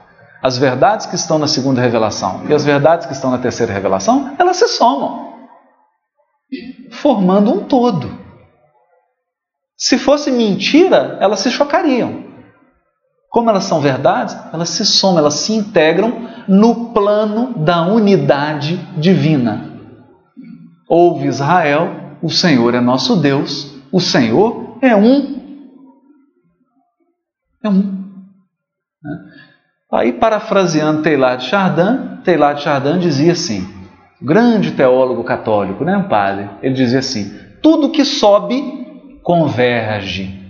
as 0.45 0.59
verdades 0.59 1.07
que 1.07 1.15
estão 1.15 1.39
na 1.39 1.47
segunda 1.47 1.81
revelação 1.81 2.41
e 2.47 2.53
as 2.53 2.63
verdades 2.63 3.07
que 3.07 3.13
estão 3.13 3.31
na 3.31 3.39
terceira 3.39 3.73
revelação, 3.73 4.35
elas 4.37 4.57
se 4.57 4.67
somam, 4.67 5.33
formando 6.91 7.51
um 7.51 7.63
todo. 7.63 8.15
Se 9.75 9.97
fosse 9.97 10.29
mentira, 10.29 11.17
elas 11.19 11.39
se 11.39 11.49
chocariam. 11.49 12.25
Como 13.31 13.49
elas 13.49 13.63
são 13.63 13.81
verdades, 13.81 14.37
elas 14.53 14.69
se 14.69 14.85
somam, 14.85 15.17
elas 15.17 15.33
se 15.33 15.51
integram 15.51 16.29
no 16.47 16.93
plano 16.93 17.55
da 17.57 17.81
unidade 17.81 18.77
divina. 18.99 19.73
Ouve 20.87 21.25
Israel, 21.25 22.17
o 22.21 22.29
Senhor 22.29 22.75
é 22.75 22.79
nosso 22.79 23.15
Deus, 23.15 23.73
o 23.91 23.99
Senhor 23.99 24.77
é 24.79 24.95
um. 24.95 25.44
É 27.65 27.69
um. 27.69 28.05
Aí, 29.91 30.13
parafraseando 30.13 31.01
Teilhard 31.01 31.43
de 31.43 31.49
Chardin, 31.49 32.21
Teilhard 32.23 32.59
de 32.59 32.63
Chardin 32.63 32.99
dizia 32.99 33.31
assim, 33.31 33.67
grande 34.21 34.71
teólogo 34.71 35.23
católico, 35.23 35.83
né, 35.83 36.05
padre? 36.07 36.49
Ele 36.61 36.75
dizia 36.75 36.99
assim: 36.99 37.35
tudo 37.63 37.91
que 37.91 38.05
sobe 38.05 39.19
converge. 39.23 40.43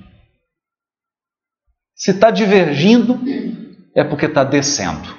Se 1.96 2.12
está 2.12 2.30
divergindo, 2.30 3.18
é 3.96 4.04
porque 4.04 4.26
está 4.26 4.44
descendo, 4.44 5.16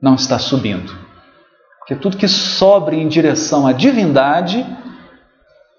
não 0.00 0.14
está 0.14 0.38
subindo. 0.38 0.96
Porque 1.80 1.96
tudo 1.96 2.16
que 2.16 2.28
sobe 2.28 2.96
em 2.96 3.08
direção 3.08 3.66
à 3.66 3.72
divindade 3.72 4.64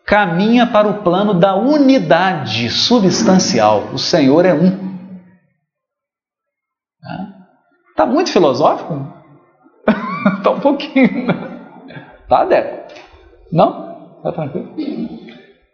caminha 0.08 0.66
para 0.66 0.88
o 0.88 1.04
plano 1.04 1.34
da 1.34 1.54
unidade 1.54 2.70
substancial. 2.70 3.90
O 3.94 4.00
Senhor 4.00 4.46
é 4.46 4.54
um. 4.54 4.88
Está 7.90 8.06
muito 8.06 8.32
filosófico? 8.32 9.06
Está 10.38 10.52
um 10.56 10.60
pouquinho. 10.62 11.28
Tá, 12.30 12.46
Deco? 12.46 12.94
Não? 13.52 14.22
Tá 14.24 14.32
tranquilo? 14.32 14.74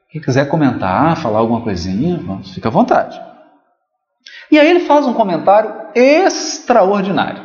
Quem 0.09 0.21
quiser 0.21 0.49
comentar, 0.49 1.15
falar 1.17 1.39
alguma 1.39 1.61
coisinha, 1.61 2.19
fica 2.53 2.69
à 2.69 2.71
vontade. 2.71 3.21
E 4.49 4.59
aí 4.59 4.67
ele 4.67 4.81
faz 4.81 5.05
um 5.05 5.13
comentário 5.13 5.73
extraordinário. 5.93 7.43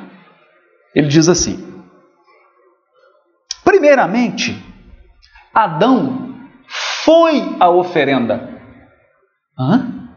Ele 0.95 1.09
diz 1.09 1.29
assim: 1.29 1.83
Primeiramente, 3.65 4.63
Adão 5.53 6.28
foi 7.09 7.57
a 7.59 7.71
oferenda. 7.71 8.61
Hã? 9.59 10.11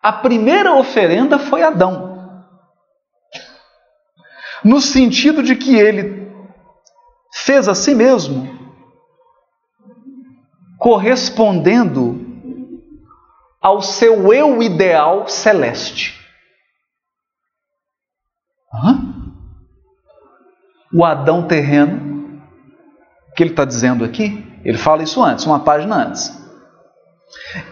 A 0.00 0.12
primeira 0.12 0.72
oferenda 0.72 1.36
foi 1.36 1.64
Adão. 1.64 2.14
No 4.62 4.80
sentido 4.80 5.42
de 5.42 5.56
que 5.56 5.74
ele 5.74 6.32
fez 7.32 7.66
a 7.66 7.74
si 7.74 7.92
mesmo 7.92 8.48
correspondendo 10.78 12.24
ao 13.60 13.82
seu 13.82 14.32
eu 14.32 14.62
ideal 14.62 15.26
celeste. 15.26 16.24
Hã? 18.72 19.10
o 20.92 21.04
Adão 21.04 21.48
terreno, 21.48 22.40
o 23.28 23.34
que 23.34 23.42
ele 23.42 23.50
está 23.50 23.64
dizendo 23.64 24.04
aqui? 24.04 24.53
Ele 24.64 24.78
fala 24.78 25.02
isso 25.02 25.22
antes, 25.22 25.44
uma 25.44 25.60
página 25.60 26.06
antes. 26.06 26.32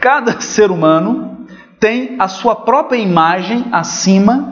Cada 0.00 0.38
ser 0.42 0.70
humano 0.70 1.46
tem 1.80 2.16
a 2.20 2.28
sua 2.28 2.54
própria 2.54 2.98
imagem 2.98 3.66
acima, 3.72 4.50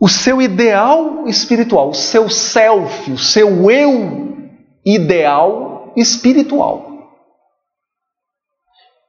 o 0.00 0.08
seu 0.08 0.40
ideal 0.40 1.26
espiritual, 1.26 1.88
o 1.88 1.94
seu 1.94 2.28
self, 2.28 3.10
o 3.10 3.18
seu 3.18 3.68
eu 3.70 4.36
ideal 4.84 5.92
espiritual, 5.96 7.10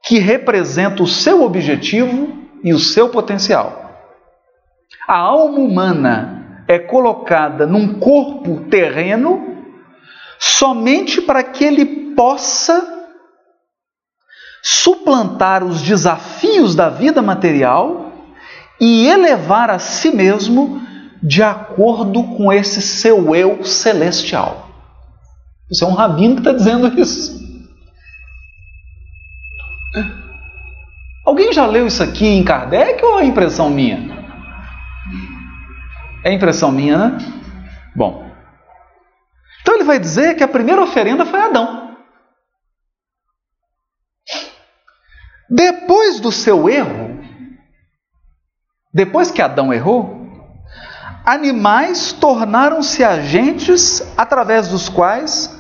que 0.04 0.18
representa 0.18 1.04
o 1.04 1.08
seu 1.08 1.44
objetivo 1.44 2.36
e 2.63 2.74
o 2.74 2.80
seu 2.80 3.10
potencial. 3.10 3.92
A 5.08 5.18
alma 5.18 5.60
humana 5.60 6.63
é 6.68 6.80
colocada 6.80 7.68
num 7.68 8.00
corpo 8.00 8.70
terreno 8.70 9.49
somente 10.39 11.22
para 11.22 11.43
que 11.43 11.63
ele 11.63 12.13
possa 12.15 12.98
suplantar 14.63 15.63
os 15.63 15.81
desafios 15.81 16.75
da 16.75 16.89
vida 16.89 17.22
material 17.22 18.13
e 18.79 19.08
elevar 19.08 19.69
a 19.69 19.79
si 19.79 20.10
mesmo 20.12 20.81
de 21.22 21.43
acordo 21.43 22.24
com 22.24 22.51
esse 22.51 22.81
seu 22.81 23.36
eu 23.36 23.63
celestial. 23.65 24.69
Isso 25.69 25.84
é 25.84 25.88
um 25.88 25.93
rabino 25.93 26.36
que 26.36 26.41
está 26.41 26.53
dizendo 26.53 27.00
isso. 27.00 27.39
Alguém 31.25 31.51
já 31.53 31.65
leu 31.65 31.86
isso 31.86 32.01
aqui 32.01 32.25
em 32.25 32.43
Kardec 32.43 33.03
ou 33.03 33.19
é 33.19 33.25
impressão 33.25 33.69
minha? 33.69 34.17
É 36.24 36.34
impressão 36.34 36.72
minha, 36.72 36.98
né? 36.98 37.17
Bom. 37.96 38.28
Então 39.69 39.77
ele 39.77 39.85
vai 39.85 39.99
dizer 39.99 40.35
que 40.35 40.43
a 40.43 40.47
primeira 40.47 40.81
oferenda 40.81 41.27
foi 41.27 41.39
Adão. 41.39 41.95
Depois 45.47 46.19
do 46.19 46.31
seu 46.31 46.67
erro, 46.67 47.19
depois 48.91 49.29
que 49.29 49.43
Adão 49.43 49.71
errou, 49.71 50.27
animais 51.23 52.11
tornaram-se 52.11 53.03
agentes 53.03 54.01
através 54.17 54.69
dos 54.69 54.89
quais 54.89 55.55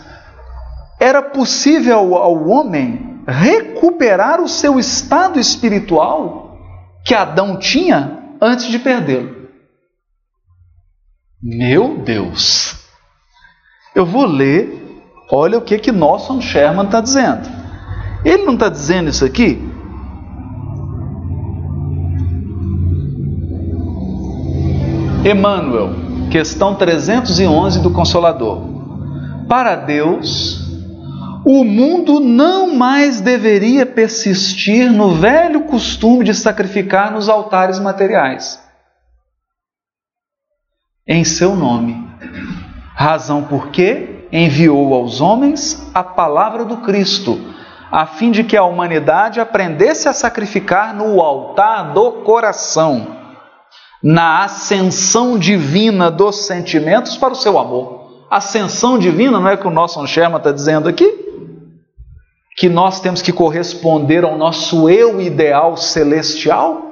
era 0.99 1.21
possível 1.21 2.15
ao 2.15 2.47
homem 2.47 3.23
recuperar 3.27 4.41
o 4.41 4.49
seu 4.49 4.79
estado 4.79 5.39
espiritual 5.39 6.57
que 7.05 7.13
Adão 7.13 7.59
tinha 7.59 8.23
antes 8.41 8.65
de 8.69 8.79
perdê-lo. 8.79 9.47
Meu 11.39 11.99
Deus! 11.99 12.78
Eu 13.95 14.05
vou 14.05 14.25
ler, 14.25 15.03
olha 15.31 15.57
o 15.57 15.61
que 15.61 15.77
que 15.77 15.91
Nelson 15.91 16.41
Sherman 16.41 16.85
está 16.85 17.01
dizendo. 17.01 17.49
Ele 18.23 18.43
não 18.43 18.53
está 18.53 18.69
dizendo 18.69 19.09
isso 19.09 19.25
aqui 19.25 19.69
Emmanuel, 25.23 25.89
questão 26.31 26.75
311 26.75 27.81
do 27.81 27.91
Consolador. 27.91 28.61
Para 29.49 29.75
Deus, 29.75 30.61
o 31.45 31.65
mundo 31.65 32.21
não 32.21 32.73
mais 32.73 33.19
deveria 33.19 33.85
persistir 33.85 34.89
no 34.89 35.15
velho 35.15 35.65
costume 35.65 36.23
de 36.23 36.33
sacrificar 36.33 37.11
nos 37.11 37.27
altares 37.27 37.79
materiais. 37.79 38.63
Em 41.05 41.25
seu 41.25 41.53
nome. 41.53 42.08
Razão 42.99 43.45
por 43.45 43.69
que 43.69 44.27
enviou 44.29 44.93
aos 44.93 45.21
homens 45.21 45.89
a 45.93 46.03
palavra 46.03 46.65
do 46.65 46.75
Cristo, 46.81 47.39
a 47.89 48.05
fim 48.05 48.29
de 48.29 48.43
que 48.43 48.57
a 48.57 48.65
humanidade 48.65 49.39
aprendesse 49.39 50.09
a 50.09 50.11
sacrificar 50.11 50.93
no 50.93 51.21
altar 51.21 51.93
do 51.93 52.11
coração 52.23 53.15
na 54.03 54.43
ascensão 54.43 55.39
divina 55.39 56.11
dos 56.11 56.45
sentimentos 56.45 57.15
para 57.15 57.31
o 57.31 57.37
seu 57.37 57.57
amor. 57.57 58.25
Ascensão 58.29 58.99
divina, 58.99 59.39
não 59.39 59.47
é 59.47 59.55
que 59.55 59.65
o 59.65 59.71
nosso 59.71 60.05
Sherman 60.05 60.39
está 60.39 60.51
dizendo 60.51 60.89
aqui? 60.89 61.09
Que 62.57 62.67
nós 62.67 62.99
temos 62.99 63.21
que 63.21 63.31
corresponder 63.31 64.25
ao 64.25 64.37
nosso 64.37 64.89
eu 64.89 65.21
ideal 65.21 65.77
celestial, 65.77 66.88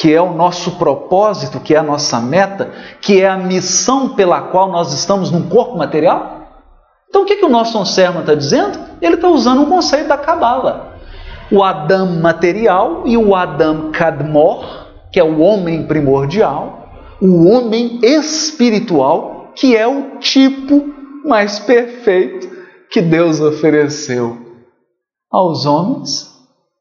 que 0.00 0.14
é 0.14 0.20
o 0.20 0.32
nosso 0.32 0.78
propósito, 0.78 1.60
que 1.60 1.74
é 1.74 1.78
a 1.78 1.82
nossa 1.82 2.18
meta, 2.20 2.72
que 3.02 3.20
é 3.20 3.28
a 3.28 3.36
missão 3.36 4.14
pela 4.14 4.40
qual 4.40 4.72
nós 4.72 4.94
estamos 4.94 5.30
num 5.30 5.46
corpo 5.46 5.76
material? 5.76 6.64
Então 7.06 7.20
o 7.20 7.26
que, 7.26 7.36
que 7.36 7.44
o 7.44 7.50
nosso 7.50 7.84
Sherman 7.84 8.20
está 8.20 8.34
dizendo? 8.34 8.78
Ele 9.02 9.16
está 9.16 9.28
usando 9.28 9.60
um 9.60 9.66
conceito 9.66 10.08
da 10.08 10.16
Cabala. 10.16 10.96
O 11.52 11.62
Adam 11.62 12.18
material 12.18 13.02
e 13.04 13.14
o 13.18 13.34
Adam 13.34 13.90
Kadmor, 13.92 14.86
que 15.12 15.20
é 15.20 15.22
o 15.24 15.38
homem 15.40 15.86
primordial, 15.86 16.88
o 17.20 17.46
homem 17.50 17.98
espiritual, 18.02 19.52
que 19.54 19.76
é 19.76 19.86
o 19.86 20.18
tipo 20.18 20.94
mais 21.26 21.58
perfeito 21.58 22.48
que 22.90 23.02
Deus 23.02 23.38
ofereceu 23.38 24.38
aos 25.30 25.66
homens 25.66 26.26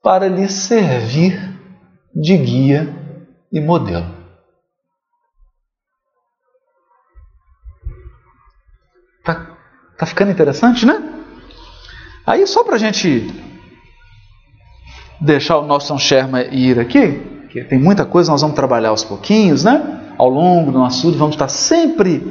para 0.01 0.29
lhes 0.29 0.53
servir 0.53 1.60
de 2.15 2.38
guia 2.38 2.98
e 3.51 3.59
modelo. 3.59 4.05
Tá, 9.23 9.57
tá 9.97 10.05
ficando 10.05 10.31
interessante, 10.31 10.85
né? 10.85 11.01
Aí, 12.25 12.45
só 12.45 12.63
para 12.63 12.75
a 12.75 12.79
gente 12.79 13.27
deixar 15.19 15.57
o 15.57 15.65
nosso 15.65 15.97
Sherma 15.97 16.41
ir 16.43 16.79
aqui, 16.79 17.47
que 17.49 17.63
tem 17.63 17.79
muita 17.79 18.05
coisa, 18.05 18.31
nós 18.31 18.41
vamos 18.41 18.55
trabalhar 18.55 18.89
aos 18.89 19.03
pouquinhos, 19.03 19.63
né? 19.63 20.13
Ao 20.17 20.29
longo 20.29 20.71
do 20.71 20.77
nosso 20.77 21.12
vamos 21.13 21.35
estar 21.35 21.47
sempre 21.47 22.21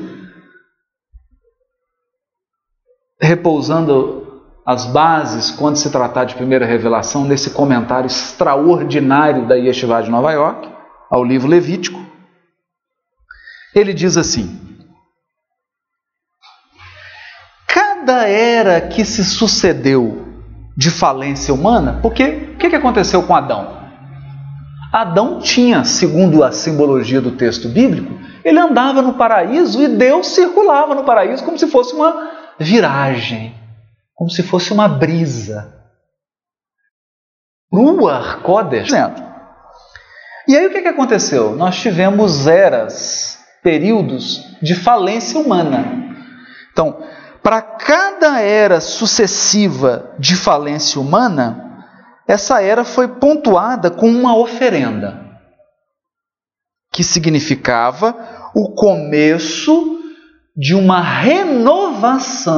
repousando 3.20 4.42
as 4.64 4.84
bases 4.84 5.50
quando 5.50 5.76
se 5.76 5.90
tratar 5.90 6.24
de 6.24 6.34
primeira 6.34 6.64
revelação 6.64 7.24
nesse 7.24 7.50
comentário 7.50 8.06
extraordinário 8.06 9.48
da 9.48 9.54
Yeshiva 9.56 10.02
de 10.02 10.10
Nova 10.10 10.30
York 10.32 10.77
ao 11.10 11.24
livro 11.24 11.48
Levítico. 11.48 12.04
Ele 13.74 13.92
diz 13.92 14.16
assim: 14.16 14.60
Cada 17.66 18.26
era 18.26 18.80
que 18.80 19.04
se 19.04 19.24
sucedeu 19.24 20.26
de 20.76 20.90
falência 20.90 21.52
humana, 21.52 21.98
porque 22.00 22.52
o 22.54 22.56
que 22.56 22.74
aconteceu 22.74 23.22
com 23.22 23.34
Adão? 23.34 23.78
Adão 24.92 25.40
tinha, 25.40 25.84
segundo 25.84 26.42
a 26.42 26.50
simbologia 26.50 27.20
do 27.20 27.32
texto 27.32 27.68
bíblico, 27.68 28.18
ele 28.42 28.58
andava 28.58 29.02
no 29.02 29.14
paraíso 29.14 29.82
e 29.82 29.88
Deus 29.88 30.28
circulava 30.28 30.94
no 30.94 31.04
paraíso 31.04 31.44
como 31.44 31.58
se 31.58 31.66
fosse 31.66 31.94
uma 31.94 32.30
viragem, 32.58 33.54
como 34.14 34.30
se 34.30 34.42
fosse 34.42 34.72
uma 34.72 34.88
brisa. 34.88 35.74
Ruach 37.70 38.42
Kodesh. 38.42 38.88
E 40.48 40.56
aí 40.56 40.66
o 40.66 40.70
que, 40.70 40.80
que 40.80 40.88
aconteceu? 40.88 41.54
Nós 41.54 41.78
tivemos 41.78 42.46
eras, 42.46 43.38
períodos 43.62 44.56
de 44.62 44.74
falência 44.74 45.38
humana. 45.38 46.16
Então, 46.72 47.04
para 47.42 47.60
cada 47.60 48.40
era 48.40 48.80
sucessiva 48.80 50.14
de 50.18 50.34
falência 50.34 50.98
humana, 50.98 51.84
essa 52.26 52.62
era 52.62 52.82
foi 52.82 53.08
pontuada 53.08 53.90
com 53.90 54.08
uma 54.08 54.34
oferenda, 54.34 55.22
que 56.92 57.04
significava 57.04 58.16
o 58.54 58.74
começo 58.74 59.98
de 60.56 60.74
uma 60.74 61.02
renovação 61.02 62.54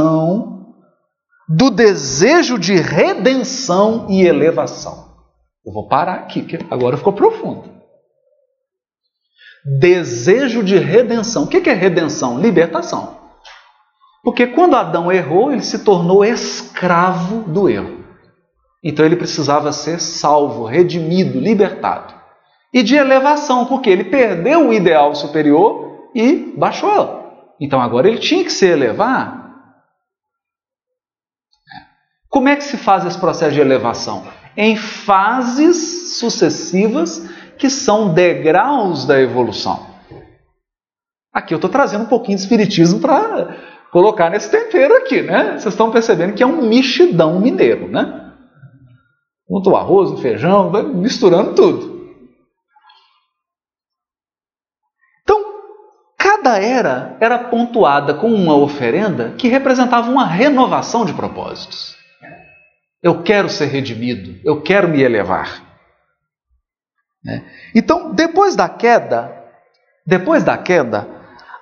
do 1.48 1.70
desejo 1.70 2.57
de 2.57 2.76
redenção 2.76 4.07
e 4.09 4.22
elevação. 4.22 5.11
Eu 5.66 5.72
vou 5.72 5.88
parar 5.88 6.14
aqui, 6.14 6.42
que 6.42 6.57
agora 6.70 6.96
ficou 6.96 7.12
profundo. 7.12 7.80
Desejo 9.64 10.62
de 10.62 10.79
redenção. 10.79 11.44
O 11.44 11.46
que 11.46 11.68
é 11.68 11.75
redenção? 11.75 12.38
Libertação. 12.38 13.18
Porque 14.23 14.46
quando 14.46 14.77
Adão 14.77 15.11
errou, 15.11 15.53
ele 15.53 15.62
se 15.62 15.81
tornou 15.81 16.25
escravo 16.25 17.42
do 17.42 17.68
erro. 17.68 18.05
Então 18.83 19.05
ele 19.05 19.16
precisava 19.16 19.73
ser 19.73 20.01
salvo, 20.01 20.64
redimido, 20.64 21.38
libertado. 21.38 22.14
E 22.73 22.83
de 22.83 22.96
elevação, 22.96 23.66
porque 23.66 23.90
ele 23.90 24.05
perdeu 24.05 24.68
o 24.68 24.73
ideal 24.73 25.14
superior 25.14 26.11
e 26.14 26.55
baixou. 26.57 27.20
Então 27.61 27.81
agora 27.81 28.09
ele 28.09 28.18
tinha 28.18 28.44
que 28.44 28.53
se 28.53 28.66
elevar. 28.66 29.40
Como 32.29 32.49
é 32.49 32.57
que 32.57 32.64
se 32.64 32.77
faz 32.77 33.05
esse 33.05 33.18
processo 33.18 33.53
de 33.53 33.61
elevação? 33.61 34.25
Em 34.57 34.77
fases 34.77 36.18
sucessivas 36.18 37.23
que 37.61 37.68
são 37.68 38.14
degraus 38.14 39.05
da 39.05 39.20
evolução. 39.20 39.87
Aqui 41.33 41.53
eu 41.53 41.57
estou 41.57 41.70
trazendo 41.70 42.05
um 42.05 42.09
pouquinho 42.09 42.38
de 42.38 42.42
espiritismo 42.42 43.01
para 43.01 43.55
colocar 43.92 44.31
nesse 44.31 44.51
tempero 44.51 44.96
aqui, 44.96 45.20
né? 45.20 45.53
Vocês 45.53 45.66
estão 45.66 45.90
percebendo 45.90 46.33
que 46.33 46.42
é 46.42 46.46
um 46.46 46.66
mexidão 46.66 47.38
mineiro, 47.38 47.87
né? 47.87 48.33
Junto 49.49 49.70
o 49.70 49.77
arroz, 49.77 50.11
o 50.11 50.16
feijão, 50.16 50.73
misturando 50.94 51.55
tudo. 51.55 52.01
Então, 55.23 55.44
cada 56.18 56.59
era 56.59 57.18
era 57.20 57.38
pontuada 57.38 58.14
com 58.14 58.33
uma 58.33 58.57
oferenda 58.57 59.35
que 59.37 59.49
representava 59.49 60.11
uma 60.11 60.25
renovação 60.25 61.05
de 61.05 61.12
propósitos. 61.12 61.94
Eu 63.03 63.23
quero 63.23 63.51
ser 63.51 63.66
redimido, 63.66 64.40
eu 64.44 64.62
quero 64.62 64.88
me 64.88 65.03
elevar. 65.03 65.69
Né? 67.24 67.44
Então, 67.74 68.12
depois 68.12 68.56
da 68.56 68.68
queda, 68.68 69.33
depois 70.06 70.42
da 70.42 70.56
queda, 70.56 71.06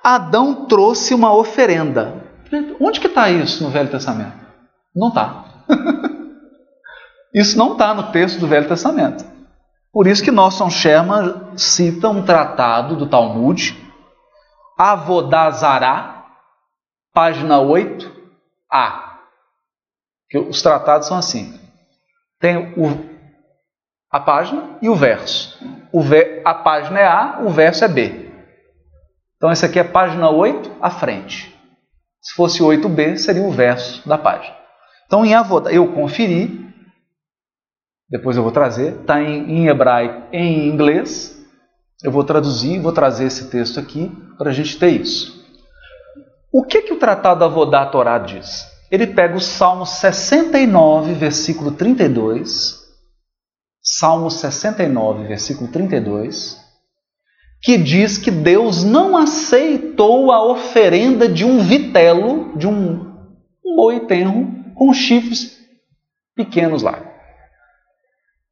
Adão 0.03 0.65
trouxe 0.65 1.13
uma 1.13 1.33
oferenda. 1.33 2.23
Onde 2.79 2.99
que 2.99 3.07
está 3.07 3.29
isso 3.29 3.63
no 3.63 3.69
Velho 3.69 3.89
Testamento? 3.89 4.37
Não 4.95 5.09
está. 5.09 5.45
isso 7.33 7.57
não 7.57 7.73
está 7.73 7.93
no 7.93 8.11
texto 8.11 8.39
do 8.39 8.47
Velho 8.47 8.67
Testamento. 8.67 9.25
Por 9.91 10.07
isso 10.07 10.23
que 10.23 10.31
Nosson 10.31 10.69
Sherman 10.69 11.57
cita 11.57 12.09
um 12.09 12.23
tratado 12.23 12.95
do 12.95 13.07
Talmud, 13.07 13.75
Avodazará, 14.77 16.25
página 17.13 17.57
8a. 17.57 19.09
Que 20.29 20.37
os 20.37 20.61
tratados 20.61 21.07
são 21.07 21.17
assim. 21.17 21.59
Tem 22.39 22.73
o, 22.77 23.08
a 24.11 24.19
página 24.19 24.77
e 24.81 24.89
o 24.89 24.95
verso. 24.95 25.57
O 25.91 26.01
ver, 26.01 26.41
a 26.43 26.53
página 26.53 26.99
é 26.99 27.05
A, 27.05 27.39
o 27.43 27.49
verso 27.49 27.83
é 27.83 27.87
B. 27.87 28.31
Então, 29.37 29.51
esse 29.51 29.65
aqui 29.65 29.79
é 29.79 29.83
página 29.83 30.29
8 30.29 30.77
à 30.81 30.89
frente. 30.89 31.55
Se 32.21 32.33
fosse 32.35 32.61
8b, 32.61 33.17
seria 33.17 33.43
o 33.43 33.51
verso 33.51 34.07
da 34.07 34.17
página. 34.17 34.55
Então, 35.05 35.25
em 35.25 35.33
Avodah, 35.33 35.71
eu 35.71 35.93
conferi, 35.93 36.67
depois 38.09 38.35
eu 38.35 38.43
vou 38.43 38.51
trazer, 38.51 38.99
está 39.01 39.21
em, 39.21 39.49
em 39.49 39.67
hebraico 39.67 40.27
em 40.31 40.67
inglês. 40.67 41.37
Eu 42.03 42.11
vou 42.11 42.23
traduzir, 42.23 42.79
vou 42.79 42.91
trazer 42.91 43.25
esse 43.25 43.49
texto 43.49 43.79
aqui 43.79 44.11
para 44.37 44.49
a 44.49 44.53
gente 44.53 44.77
ter 44.77 44.89
isso. 44.89 45.39
O 46.51 46.63
que, 46.63 46.81
que 46.81 46.93
o 46.93 46.99
Tratado 46.99 47.43
Avodah 47.43 47.85
Torá 47.85 48.17
diz? 48.17 48.67
Ele 48.89 49.05
pega 49.05 49.35
o 49.35 49.41
Salmo 49.41 49.85
69, 49.85 51.13
versículo 51.13 51.71
32. 51.71 52.78
Salmo 53.81 54.29
69, 54.29 55.27
versículo 55.27 55.69
32 55.71 56.69
que 57.61 57.77
diz 57.77 58.17
que 58.17 58.31
Deus 58.31 58.83
não 58.83 59.17
aceitou 59.17 60.31
a 60.31 60.43
oferenda 60.43 61.27
de 61.27 61.43
um 61.43 61.59
vitelo, 61.59 62.57
de 62.57 62.67
um, 62.67 63.09
boi 63.75 64.01
tenro, 64.01 64.47
com 64.75 64.93
chifres 64.93 65.57
pequenos 66.35 66.81
lá. 66.81 66.99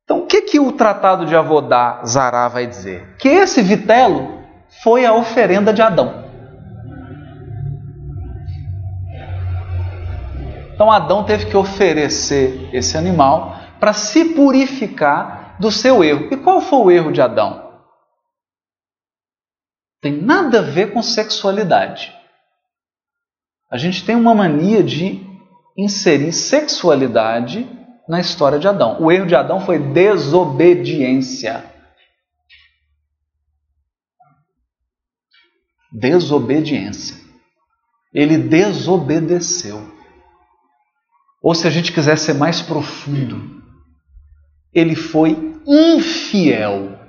Então, 0.04 0.20
o 0.20 0.26
que, 0.26 0.42
que 0.42 0.60
o 0.60 0.74
tratado 0.74 1.26
de 1.26 1.36
Avodá 1.36 2.02
Zará 2.06 2.48
vai 2.48 2.68
dizer? 2.68 3.16
Que 3.18 3.30
esse 3.30 3.62
vitelo 3.62 4.42
foi 4.84 5.06
a 5.06 5.14
oferenda 5.14 5.74
de 5.74 5.82
Adão. 5.82 6.26
Então, 10.74 10.92
Adão 10.92 11.24
teve 11.24 11.46
que 11.48 11.58
oferecer 11.58 12.70
esse 12.72 12.98
animal 12.98 13.58
para 13.80 13.94
se 13.94 14.34
purificar 14.34 15.58
do 15.60 15.72
seu 15.72 16.04
erro. 16.04 16.30
E 16.32 16.38
qual 16.38 16.62
foi 16.62 16.80
o 16.80 16.92
erro 16.92 17.12
de 17.12 17.22
Adão? 17.22 17.68
Tem 20.02 20.12
nada 20.12 20.60
a 20.60 20.64
ver 20.64 20.94
com 20.94 21.02
sexualidade. 21.02 22.16
A 23.70 23.78
gente 23.78 24.06
tem 24.06 24.16
uma 24.16 24.34
mania 24.34 24.84
de 24.84 25.26
inserir 25.78 26.32
sexualidade 26.32 27.68
na 28.08 28.20
história 28.20 28.58
de 28.58 28.68
Adão. 28.68 29.02
O 29.02 29.12
erro 29.12 29.26
de 29.26 29.36
Adão 29.36 29.60
foi 29.60 29.80
desobediência. 29.80 31.64
Desobediência. 35.92 37.18
Ele 38.14 38.38
desobedeceu. 38.38 39.96
Ou 41.42 41.54
se 41.54 41.68
a 41.68 41.70
gente 41.70 41.92
quiser 41.92 42.18
ser 42.18 42.34
mais 42.34 42.62
profundo, 42.62 43.57
ele 44.78 44.96
foi 44.96 45.56
infiel. 45.66 47.00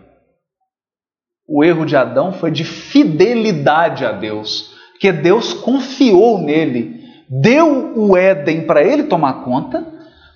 O 1.47 1.63
erro 1.63 1.85
de 1.85 1.97
Adão 1.97 2.33
foi 2.33 2.51
de 2.51 2.65
fidelidade 2.65 4.07
a 4.07 4.13
Deus, 4.13 4.75
que 4.99 5.13
Deus 5.13 5.53
confiou 5.53 6.39
nele, 6.39 6.99
deu 7.29 7.93
o 7.95 8.17
Éden 8.17 8.67
para 8.67 8.83
ele 8.83 9.05
tomar 9.05 9.45
conta, 9.45 9.87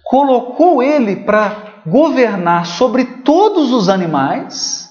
colocou 0.04 0.82
ele 0.82 1.16
para 1.16 1.80
governar 1.86 2.66
sobre 2.66 3.04
todos 3.24 3.72
os 3.72 3.88
animais, 3.88 4.90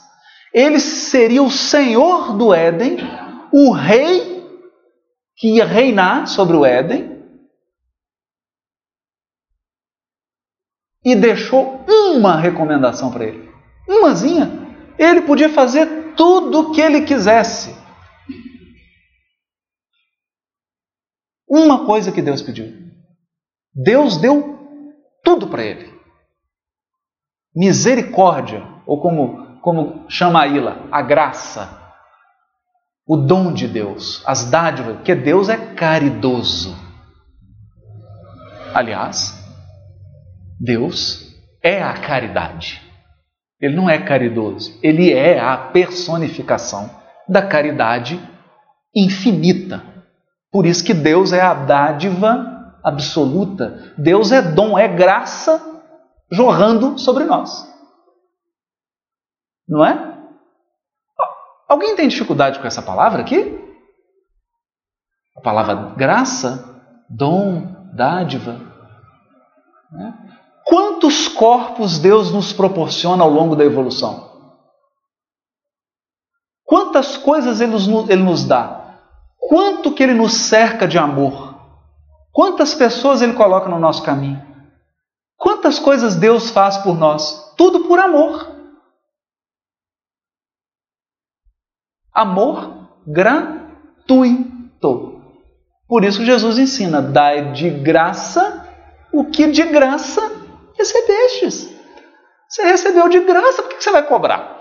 ele 0.52 0.80
seria 0.80 1.44
o 1.44 1.52
senhor 1.52 2.36
do 2.36 2.54
Éden, 2.54 2.98
o 3.54 3.72
rei 3.72 4.44
que 5.38 5.58
ia 5.58 5.66
reinar 5.66 6.28
sobre 6.28 6.58
o 6.58 6.66
Éden, 6.66 7.11
e 11.04 11.16
deixou 11.16 11.84
uma 11.88 12.40
recomendação 12.40 13.12
para 13.12 13.26
ele, 13.26 13.50
umazinha. 13.88 14.60
Ele 14.98 15.22
podia 15.22 15.50
fazer 15.50 16.14
tudo 16.16 16.60
o 16.60 16.72
que 16.72 16.82
ele 16.82 17.02
quisesse. 17.02 17.76
Uma 21.50 21.86
coisa 21.86 22.12
que 22.12 22.22
Deus 22.22 22.42
pediu. 22.42 22.72
Deus 23.74 24.18
deu 24.18 24.60
tudo 25.24 25.48
para 25.48 25.64
ele. 25.64 25.92
Misericórdia, 27.54 28.66
ou 28.86 29.02
como, 29.02 29.60
como 29.62 30.10
chama 30.10 30.44
a 30.44 30.48
Ilha, 30.48 30.88
a 30.92 31.02
graça, 31.02 31.82
o 33.06 33.18
dom 33.18 33.52
de 33.52 33.68
Deus, 33.68 34.24
as 34.26 34.50
dádivas, 34.50 34.98
porque 34.98 35.16
Deus 35.16 35.50
é 35.50 35.58
caridoso. 35.58 36.78
Aliás, 38.74 39.41
Deus 40.64 41.36
é 41.64 41.82
a 41.82 41.94
caridade. 41.94 42.82
Ele 43.60 43.76
não 43.76 43.90
é 43.90 44.00
caridoso, 44.00 44.80
ele 44.84 45.12
é 45.12 45.40
a 45.40 45.58
personificação 45.58 46.90
da 47.28 47.42
caridade 47.42 48.20
infinita. 48.96 49.84
Por 50.52 50.66
isso 50.66 50.84
que 50.84 50.94
Deus 50.94 51.34
é 51.34 51.42
a 51.42 51.54
dádiva 51.54 52.80
absoluta. 52.84 53.94
Deus 53.98 54.32
é 54.32 54.42
dom, 54.42 54.78
é 54.78 54.88
graça 54.88 55.62
jorrando 56.32 56.98
sobre 57.00 57.24
nós. 57.24 57.68
Não 59.68 59.86
é? 59.86 60.12
Alguém 61.68 61.96
tem 61.96 62.08
dificuldade 62.08 62.60
com 62.60 62.68
essa 62.68 62.82
palavra 62.82 63.22
aqui? 63.22 63.58
A 65.38 65.42
palavra 65.42 65.96
graça, 65.96 66.84
dom, 67.10 67.94
dádiva. 67.94 68.60
Né? 69.92 70.31
Quantos 70.66 71.28
corpos 71.28 72.00
Deus 72.00 72.32
nos 72.32 72.54
proporciona 72.54 73.24
ao 73.24 73.30
longo 73.30 73.56
da 73.56 73.64
evolução? 73.64 74.30
Quantas 76.64 77.18
coisas 77.18 77.60
Ele 77.60 77.72
nos, 77.72 77.88
ele 78.10 78.24
nos 78.24 78.46
dá? 78.46 79.00
Quanto 79.38 79.92
que 79.92 80.04
Ele 80.04 80.14
nos 80.14 80.34
cerca 80.34 80.88
de 80.88 80.98
amor? 80.98 81.56
Quantas 82.32 82.74
pessoas 82.74 83.22
Ele 83.22 83.34
coloca 83.34 83.68
no 83.68 83.80
nosso 83.80 84.04
caminho? 84.04 84.42
Quantas 85.36 85.80
coisas 85.80 86.16
Deus 86.16 86.50
faz 86.52 86.78
por 86.78 86.98
nós? 86.98 87.54
Tudo 87.58 87.88
por 87.88 88.00
amor. 88.00 88.50
Amor 92.14 92.88
gratuito. 93.06 93.72
Por 95.88 96.04
isso 96.04 96.24
Jesus 96.24 96.58
ensina: 96.58 97.02
dai 97.02 97.52
de 97.52 97.70
graça 97.70 98.70
o 99.12 99.26
que 99.26 99.48
de 99.48 99.64
graça 99.64 100.41
recebestes. 100.82 101.70
Você 102.50 102.64
recebeu 102.64 103.08
de 103.08 103.20
graça, 103.22 103.64
por 103.64 103.70
que 103.70 103.82
você 103.82 103.92
vai 103.92 104.06
cobrar? 104.06 104.60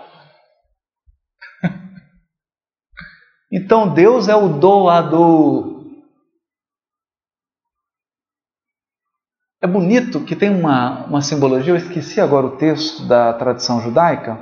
então 3.50 3.92
Deus 3.92 4.28
é 4.28 4.37
o 4.37 4.48
doador. 4.48 5.80
É 9.62 9.66
bonito 9.66 10.24
que 10.24 10.37
tem 10.37 10.48
uma, 10.48 11.04
uma 11.06 11.20
simbologia, 11.20 11.72
eu 11.72 11.76
esqueci 11.76 12.20
agora 12.20 12.46
o 12.46 12.56
texto 12.56 13.06
da 13.06 13.35
tradição 13.35 13.80
judaica, 13.83 14.38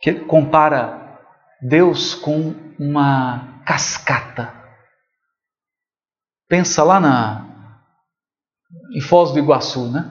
que 0.00 0.12
compara 0.12 1.20
Deus 1.60 2.14
com 2.14 2.52
uma 2.78 3.62
cascata. 3.64 4.52
Pensa 6.48 6.82
lá 6.82 6.98
na, 6.98 7.53
em 8.94 9.00
Foz 9.00 9.32
do 9.32 9.38
Iguaçu, 9.38 9.90
né? 9.90 10.10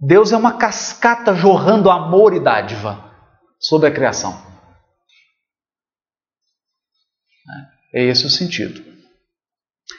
Deus 0.00 0.32
é 0.32 0.36
uma 0.36 0.56
cascata 0.56 1.34
jorrando 1.34 1.90
amor 1.90 2.32
e 2.32 2.40
dádiva 2.40 3.12
sobre 3.58 3.88
a 3.88 3.92
criação. 3.92 4.46
É 7.92 8.04
esse 8.04 8.26
o 8.26 8.30
sentido. 8.30 8.84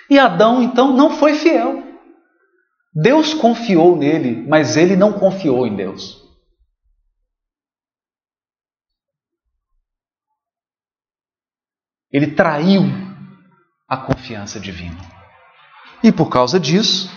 E 0.09 0.17
Adão, 0.17 0.61
então, 0.61 0.95
não 0.95 1.11
foi 1.11 1.33
fiel. 1.33 1.83
Deus 2.93 3.33
confiou 3.33 3.95
nele, 3.95 4.47
mas 4.47 4.77
ele 4.77 4.95
não 4.95 5.13
confiou 5.13 5.67
em 5.67 5.75
Deus. 5.75 6.19
Ele 12.11 12.31
traiu 12.31 12.83
a 13.87 13.97
confiança 13.97 14.59
divina. 14.59 14.97
E 16.03 16.11
por 16.11 16.29
causa 16.29 16.59
disso, 16.59 17.09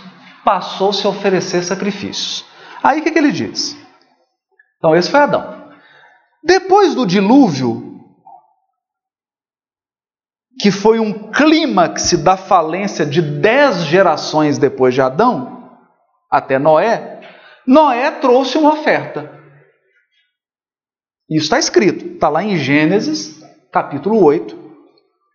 passou-se 0.45 1.07
a 1.07 1.11
oferecer 1.11 1.63
sacrifícios. 1.63 2.45
Aí 2.83 3.01
o 3.01 3.03
que, 3.03 3.11
que 3.11 3.19
ele 3.19 3.33
diz? 3.33 3.77
Então, 4.79 4.97
esse 4.97 5.11
foi 5.11 5.21
Adão. 5.21 5.71
Depois 6.43 6.95
do 6.95 7.07
dilúvio, 7.07 7.93
que 10.61 10.71
foi 10.71 10.99
um 10.99 11.31
clímax 11.31 12.13
da 12.23 12.37
falência 12.37 13.07
de 13.07 13.23
dez 13.23 13.85
gerações 13.85 14.59
depois 14.59 14.95
de 14.95 15.01
Adão, 15.01 15.79
até 16.31 16.59
Noé, 16.59 17.21
Noé 17.67 18.11
trouxe 18.11 18.59
uma 18.59 18.73
oferta. 18.73 19.41
Isso 21.31 21.45
está 21.45 21.59
escrito, 21.59 22.15
está 22.15 22.29
lá 22.29 22.43
em 22.43 22.57
Gênesis, 22.57 23.41
capítulo 23.73 24.23
8, 24.23 24.59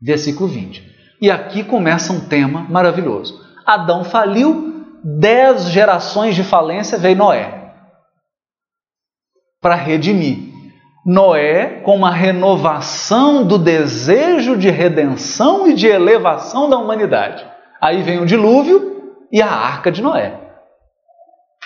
versículo 0.01 0.47
20. 0.47 0.95
E 1.21 1.31
aqui 1.31 1.63
começa 1.63 2.13
um 2.13 2.27
tema 2.27 2.61
maravilhoso. 2.69 3.43
Adão 3.65 4.03
faliu, 4.03 4.76
dez 5.03 5.69
gerações 5.69 6.35
de 6.35 6.43
falência 6.43 6.97
veio 6.97 7.17
Noé 7.17 7.57
para 9.61 9.75
redimir. 9.75 10.47
Noé 11.05 11.81
com 11.81 11.95
uma 11.95 12.11
renovação 12.11 13.45
do 13.45 13.57
desejo 13.57 14.57
de 14.57 14.69
redenção 14.69 15.67
e 15.67 15.73
de 15.73 15.87
elevação 15.87 16.69
da 16.69 16.77
humanidade. 16.77 17.45
Aí 17.81 18.01
vem 18.01 18.19
o 18.19 18.25
dilúvio 18.25 19.15
e 19.31 19.41
a 19.41 19.49
arca 19.49 19.91
de 19.91 20.01
Noé. 20.01 20.37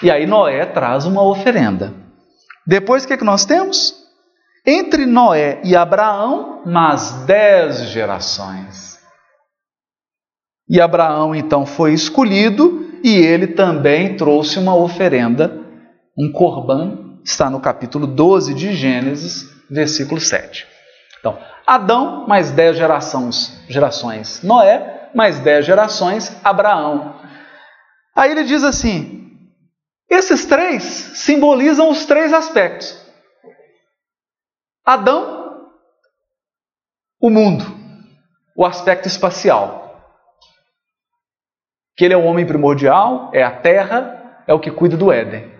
E 0.03 0.11
aí 0.11 0.27
Noé 0.27 0.65
traz 0.65 1.05
uma 1.05 1.23
oferenda. 1.23 1.93
Depois 2.65 3.03
o 3.03 3.07
que, 3.07 3.13
é 3.13 3.17
que 3.17 3.23
nós 3.23 3.45
temos? 3.45 3.95
Entre 4.65 5.07
Noé 5.07 5.59
e 5.63 5.75
Abraão, 5.75 6.61
mais 6.65 7.11
dez 7.25 7.81
gerações. 7.89 8.99
E 10.69 10.79
Abraão 10.79 11.33
então 11.33 11.65
foi 11.65 11.93
escolhido 11.93 12.90
e 13.03 13.15
ele 13.17 13.47
também 13.47 14.15
trouxe 14.15 14.59
uma 14.59 14.75
oferenda, 14.75 15.59
um 16.17 16.31
corban 16.31 17.19
está 17.23 17.49
no 17.49 17.59
capítulo 17.59 18.07
12 18.07 18.53
de 18.53 18.73
Gênesis, 18.73 19.49
versículo 19.69 20.19
7. 20.19 20.67
Então, 21.19 21.37
Adão, 21.65 22.27
mais 22.27 22.51
dez 22.51 22.75
gerações, 22.75 23.63
gerações 23.69 24.41
Noé, 24.43 25.09
mais 25.13 25.39
dez 25.39 25.65
gerações 25.65 26.35
Abraão. 26.43 27.15
Aí 28.15 28.31
ele 28.31 28.43
diz 28.43 28.63
assim: 28.63 29.21
esses 30.09 30.45
três 30.45 30.83
simbolizam 30.83 31.89
os 31.89 32.05
três 32.05 32.33
aspectos. 32.33 32.99
Adão, 34.85 35.69
o 37.19 37.29
mundo, 37.29 37.63
o 38.55 38.65
aspecto 38.65 39.07
espacial. 39.07 39.80
Que 41.95 42.05
ele 42.05 42.13
é 42.13 42.17
o 42.17 42.23
homem 42.23 42.45
primordial, 42.45 43.29
é 43.33 43.43
a 43.43 43.51
terra, 43.51 44.43
é 44.47 44.53
o 44.53 44.59
que 44.59 44.71
cuida 44.71 44.97
do 44.97 45.11
Éden. 45.11 45.51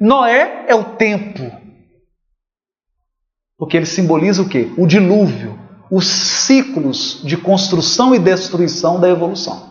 Noé 0.00 0.64
é 0.68 0.74
o 0.74 0.84
tempo. 0.96 1.50
Porque 3.56 3.76
ele 3.76 3.86
simboliza 3.86 4.42
o 4.42 4.48
quê? 4.48 4.70
O 4.78 4.86
dilúvio, 4.86 5.58
os 5.90 6.06
ciclos 6.06 7.20
de 7.24 7.36
construção 7.36 8.14
e 8.14 8.18
destruição 8.18 9.00
da 9.00 9.08
evolução. 9.08 9.68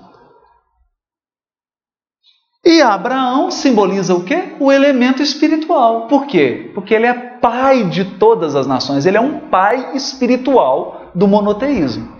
E 2.65 2.81
Abraão 2.81 3.49
simboliza 3.49 4.13
o 4.13 4.25
quê? 4.25 4.55
O 4.59 4.73
elemento 4.73 5.23
espiritual. 5.23 6.07
Por 6.07 6.27
quê? 6.27 6.69
Porque 6.73 6.93
ele 6.93 7.05
é 7.05 7.13
pai 7.13 7.85
de 7.85 8.03
todas 8.03 8.55
as 8.55 8.67
nações, 8.67 9.05
ele 9.05 9.15
é 9.15 9.21
um 9.21 9.47
pai 9.47 9.95
espiritual 9.95 11.11
do 11.15 11.27
monoteísmo. 11.29 12.11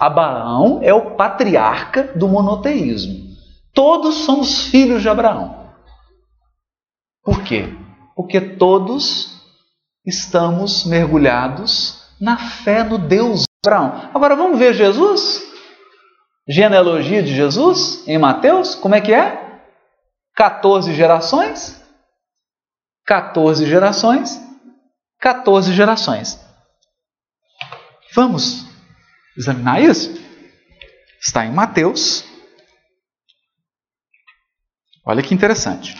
Abraão 0.00 0.80
é 0.82 0.94
o 0.94 1.10
patriarca 1.10 2.04
do 2.16 2.26
monoteísmo. 2.26 3.31
Todos 3.74 4.24
somos 4.24 4.66
filhos 4.66 5.02
de 5.02 5.08
Abraão. 5.08 5.72
Por 7.22 7.42
quê? 7.42 7.68
Porque 8.14 8.40
todos 8.40 9.40
estamos 10.04 10.84
mergulhados 10.84 12.02
na 12.20 12.36
fé 12.36 12.82
no 12.82 12.98
Deus 12.98 13.44
Abraão. 13.64 14.10
Agora 14.12 14.34
vamos 14.34 14.58
ver 14.58 14.74
Jesus? 14.74 15.42
Genealogia 16.48 17.22
de 17.22 17.34
Jesus 17.34 18.06
em 18.08 18.18
Mateus, 18.18 18.74
como 18.74 18.94
é 18.94 19.00
que 19.00 19.12
é? 19.12 19.60
14 20.34 20.92
gerações? 20.94 21.80
14 23.06 23.66
gerações, 23.66 24.40
14 25.20 25.72
gerações. 25.72 26.40
Vamos 28.14 28.66
examinar 29.36 29.80
isso? 29.80 30.10
Está 31.20 31.46
em 31.46 31.52
Mateus. 31.52 32.31
Olha 35.04 35.22
que 35.22 35.34
interessante. 35.34 35.96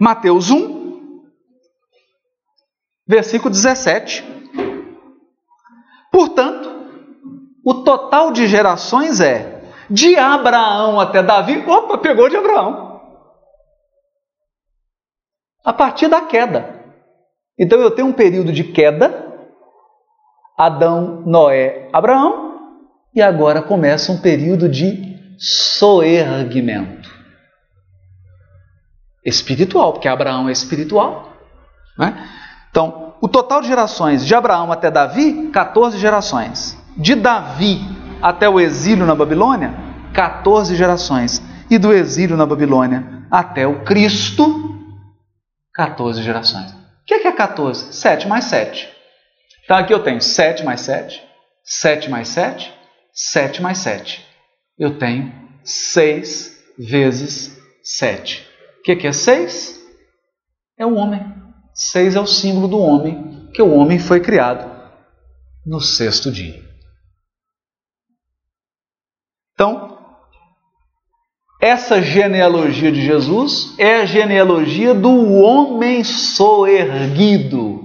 Mateus 0.00 0.50
1, 0.50 1.22
versículo 3.06 3.50
17. 3.50 4.24
Portanto, 6.10 6.68
o 7.64 7.84
total 7.84 8.32
de 8.32 8.48
gerações 8.48 9.20
é 9.20 9.62
de 9.88 10.16
Abraão 10.16 10.98
até 10.98 11.22
Davi. 11.22 11.58
Opa, 11.66 11.98
pegou 11.98 12.28
de 12.28 12.36
Abraão. 12.36 13.00
A 15.64 15.72
partir 15.72 16.08
da 16.08 16.22
queda. 16.22 16.82
Então 17.56 17.80
eu 17.80 17.92
tenho 17.92 18.08
um 18.08 18.12
período 18.12 18.52
de 18.52 18.64
queda, 18.64 19.48
Adão, 20.58 21.22
Noé, 21.24 21.88
Abraão, 21.92 22.80
e 23.14 23.22
agora 23.22 23.62
começa 23.62 24.10
um 24.10 24.20
período 24.20 24.68
de 24.68 25.11
soerguimento 25.42 27.10
espiritual, 29.24 29.92
porque 29.92 30.06
Abraão 30.06 30.48
é 30.48 30.52
espiritual. 30.52 31.36
Né? 31.98 32.28
Então, 32.70 33.14
o 33.20 33.28
total 33.28 33.60
de 33.60 33.66
gerações 33.66 34.24
de 34.24 34.34
Abraão 34.34 34.70
até 34.70 34.90
Davi, 34.90 35.48
14 35.48 35.98
gerações. 35.98 36.78
De 36.96 37.16
Davi 37.16 37.80
até 38.22 38.48
o 38.48 38.60
exílio 38.60 39.04
na 39.04 39.16
Babilônia, 39.16 39.74
14 40.14 40.76
gerações. 40.76 41.42
E 41.68 41.76
do 41.76 41.92
exílio 41.92 42.36
na 42.36 42.46
Babilônia 42.46 43.26
até 43.30 43.66
o 43.66 43.82
Cristo, 43.82 44.78
14 45.74 46.22
gerações. 46.22 46.70
O 46.70 47.04
que 47.06 47.14
é 47.14 47.32
14? 47.32 47.92
7 47.92 48.28
mais 48.28 48.44
7. 48.44 48.88
Então 49.64 49.76
aqui 49.76 49.92
eu 49.92 50.02
tenho 50.02 50.20
7 50.20 50.64
mais 50.64 50.82
7, 50.82 51.22
7 51.64 52.10
mais 52.10 52.28
7, 52.28 52.72
7 53.12 53.62
mais 53.62 53.78
7. 53.78 54.31
Eu 54.78 54.98
tenho 54.98 55.32
6 55.64 56.74
vezes 56.78 57.60
7. 57.82 58.46
O 58.78 58.82
que, 58.82 58.96
que 58.96 59.06
é 59.06 59.12
seis? 59.12 59.80
É 60.78 60.84
o 60.84 60.94
homem. 60.94 61.20
Seis 61.74 62.16
é 62.16 62.20
o 62.20 62.26
símbolo 62.26 62.68
do 62.68 62.78
homem, 62.78 63.48
que 63.54 63.62
o 63.62 63.72
homem 63.72 63.98
foi 63.98 64.20
criado 64.20 64.70
no 65.64 65.80
sexto 65.80 66.30
dia. 66.30 66.60
Então, 69.54 69.98
essa 71.60 72.02
genealogia 72.02 72.90
de 72.90 73.04
Jesus 73.04 73.78
é 73.78 74.00
a 74.00 74.04
genealogia 74.04 74.92
do 74.92 75.32
homem 75.34 76.02
soerguido, 76.02 77.80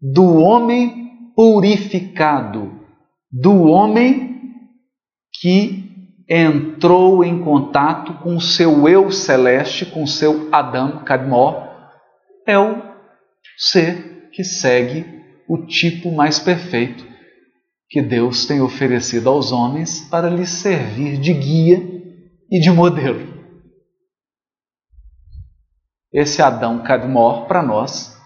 do 0.00 0.38
homem 0.38 1.30
purificado, 1.36 2.80
do 3.30 3.62
homem 3.62 4.40
que 5.40 5.81
entrou 6.34 7.22
em 7.22 7.44
contato 7.44 8.14
com 8.22 8.36
o 8.36 8.40
seu 8.40 8.88
eu 8.88 9.12
celeste, 9.12 9.84
com 9.84 10.06
seu 10.06 10.48
Adam 10.50 11.04
Kadmor, 11.04 11.68
é 12.46 12.58
o 12.58 12.80
ser 13.58 14.30
que 14.32 14.42
segue 14.42 15.04
o 15.46 15.66
tipo 15.66 16.10
mais 16.10 16.38
perfeito 16.38 17.06
que 17.86 18.00
Deus 18.00 18.46
tem 18.46 18.62
oferecido 18.62 19.28
aos 19.28 19.52
homens 19.52 20.08
para 20.08 20.30
lhes 20.30 20.48
servir 20.48 21.20
de 21.20 21.34
guia 21.34 21.76
e 22.50 22.58
de 22.58 22.70
modelo. 22.70 23.30
Esse 26.10 26.40
Adão 26.40 26.82
Kadmor, 26.82 27.46
para 27.46 27.62
nós, 27.62 28.18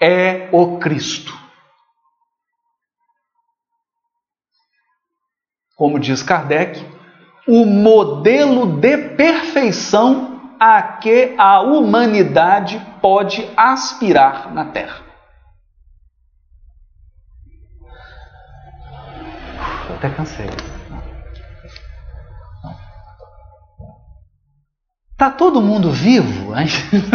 é 0.00 0.48
o 0.52 0.78
Cristo. 0.78 1.36
Como 5.74 5.98
diz 5.98 6.22
Kardec, 6.22 6.97
o 7.48 7.64
modelo 7.64 8.78
de 8.78 8.98
perfeição 9.16 10.54
a 10.60 10.82
que 10.82 11.34
a 11.38 11.60
humanidade 11.60 12.78
pode 13.00 13.48
aspirar 13.56 14.52
na 14.52 14.66
Terra. 14.66 15.08
até 19.98 20.10
cansei. 20.10 20.46
Tá 25.16 25.30
todo 25.30 25.60
mundo 25.60 25.90
vivo? 25.90 26.52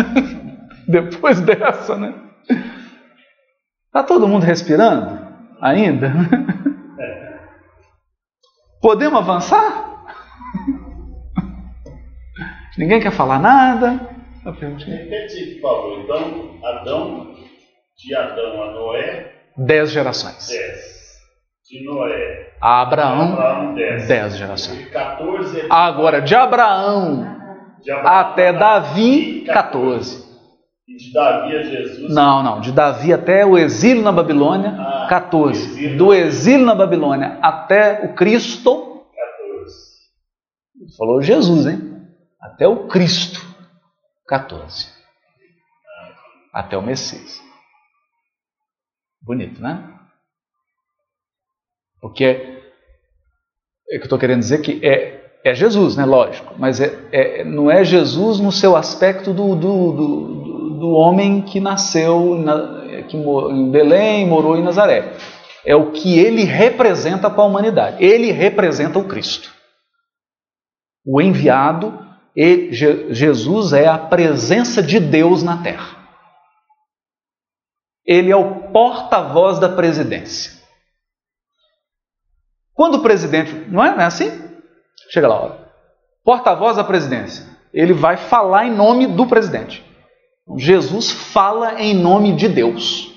Depois 0.87 1.39
dessa, 1.39 1.95
né? 1.95 2.13
Tá 3.91 4.03
todo 4.03 4.27
mundo 4.27 4.43
respirando 4.43 5.17
ainda? 5.61 6.11
Podemos 8.81 9.19
avançar? 9.19 9.92
Ninguém 12.77 12.99
quer 12.99 13.11
falar 13.11 13.39
nada? 13.39 14.09
Repete, 14.45 15.59
por 15.61 15.69
favor. 15.69 15.99
Então, 16.01 16.59
Adão, 16.63 17.35
de 17.97 18.15
Adão 18.15 18.63
a 18.63 18.71
Noé. 18.71 19.31
Dez 19.57 19.91
gerações. 19.91 20.47
Dez. 20.47 20.93
De 21.69 21.83
Noé 21.85 22.51
a 22.59 22.81
Abraão, 22.81 23.33
Abraão 23.33 23.73
dez. 23.75 24.07
dez 24.07 24.37
gerações. 24.37 24.87
14 24.89 25.65
Agora, 25.69 26.21
de 26.21 26.35
Abraão, 26.35 27.25
de 27.81 27.91
Abraão 27.91 28.15
até 28.19 28.53
Davi, 28.53 29.43
14. 29.45 30.23
E 30.87 30.95
de 30.97 31.13
Davi 31.13 31.55
a 31.55 31.63
Jesus. 31.63 32.13
Não, 32.13 32.43
não. 32.43 32.59
De 32.61 32.71
Davi 32.71 33.13
até 33.13 33.45
o 33.45 33.57
exílio 33.57 34.03
na 34.03 34.11
Babilônia, 34.11 34.75
Ah, 34.77 35.07
14. 35.09 35.59
exílio. 35.61 35.97
Do 35.97 36.13
exílio 36.13 36.65
na 36.65 36.75
Babilônia 36.75 37.37
até 37.41 38.01
o 38.05 38.13
Cristo, 38.13 39.03
14. 39.15 40.97
falou 40.97 41.21
Jesus, 41.21 41.65
hein? 41.67 41.92
Até 42.53 42.67
o 42.67 42.87
Cristo, 42.87 43.41
14. 44.27 44.87
Até 46.53 46.77
o 46.77 46.83
Messias. 46.83 47.41
Bonito, 49.19 49.59
né? 49.59 49.89
Porque 51.99 52.23
é, 52.23 52.59
é 53.89 53.95
que 53.95 54.01
eu 54.01 54.03
estou 54.03 54.19
querendo 54.19 54.39
dizer 54.41 54.61
que 54.61 54.79
é, 54.85 55.31
é 55.43 55.55
Jesus, 55.55 55.95
né? 55.95 56.05
Lógico, 56.05 56.53
mas 56.59 56.79
é, 56.79 57.09
é- 57.11 57.43
não 57.43 57.71
é 57.71 57.83
Jesus 57.83 58.39
no 58.39 58.51
seu 58.51 58.75
aspecto 58.75 59.33
do, 59.33 59.55
do, 59.55 59.91
do, 59.93 60.79
do- 60.79 60.89
homem 60.91 61.41
que 61.41 61.59
nasceu 61.59 62.35
na- 62.35 63.03
que 63.07 63.17
em 63.17 63.71
Belém, 63.71 64.27
morou 64.27 64.55
em 64.55 64.63
Nazaré. 64.63 65.13
É 65.65 65.75
o 65.75 65.91
que 65.91 66.19
ele 66.19 66.43
representa 66.43 67.31
para 67.31 67.41
a 67.41 67.47
humanidade. 67.47 68.03
Ele 68.03 68.31
representa 68.31 68.99
o 68.99 69.07
Cristo. 69.07 69.51
O 71.05 71.19
enviado, 71.21 71.99
Je- 72.35 73.13
Jesus 73.13 73.73
é 73.73 73.87
a 73.87 73.97
presença 73.97 74.81
de 74.81 74.99
Deus 74.99 75.43
na 75.43 75.61
terra. 75.61 76.03
Ele 78.05 78.31
é 78.31 78.35
o 78.35 78.71
porta-voz 78.71 79.59
da 79.59 79.69
presidência. 79.69 80.51
Quando 82.73 82.95
o 82.95 83.01
presidente. 83.01 83.53
Não 83.69 83.83
é, 83.83 83.91
não 83.91 84.01
é 84.01 84.05
assim? 84.05 84.29
Chega 85.11 85.27
lá, 85.27 85.41
olha. 85.41 85.69
Porta-voz 86.23 86.77
da 86.77 86.83
presidência. 86.83 87.45
Ele 87.73 87.93
vai 87.93 88.17
falar 88.17 88.65
em 88.65 88.71
nome 88.75 89.07
do 89.07 89.25
presidente. 89.27 89.83
Jesus 90.57 91.11
fala 91.11 91.79
em 91.81 91.93
nome 91.93 92.35
de 92.35 92.47
Deus. 92.49 93.13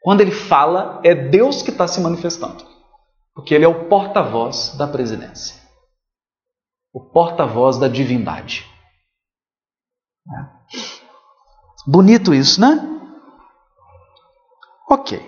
Quando 0.00 0.20
ele 0.20 0.30
fala, 0.30 1.00
é 1.04 1.14
Deus 1.14 1.60
que 1.60 1.70
está 1.70 1.86
se 1.86 2.00
manifestando. 2.00 2.64
Porque 3.34 3.54
ele 3.54 3.64
é 3.64 3.68
o 3.68 3.88
porta-voz 3.88 4.74
da 4.78 4.86
presidência. 4.86 5.56
O 6.98 7.00
porta-voz 7.00 7.78
da 7.78 7.86
divindade. 7.86 8.66
É. 10.28 10.46
Bonito 11.86 12.34
isso, 12.34 12.60
né? 12.60 12.76
Ok. 14.90 15.24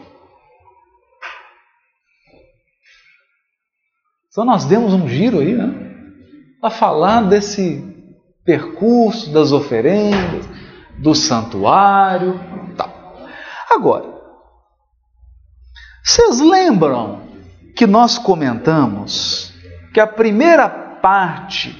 Então 4.28 4.44
nós 4.44 4.64
demos 4.64 4.92
um 4.92 5.06
giro 5.08 5.38
aí, 5.38 5.54
né? 5.54 5.72
Para 6.60 6.70
falar 6.70 7.20
desse 7.28 7.80
percurso 8.44 9.32
das 9.32 9.52
oferendas, 9.52 10.44
do 10.98 11.14
santuário, 11.14 12.34
tal. 12.76 12.90
Agora, 13.70 14.12
vocês 16.04 16.40
lembram 16.40 17.28
que 17.76 17.86
nós 17.86 18.18
comentamos 18.18 19.54
que 19.94 20.00
a 20.00 20.06
primeira 20.08 20.89
parte 21.00 21.76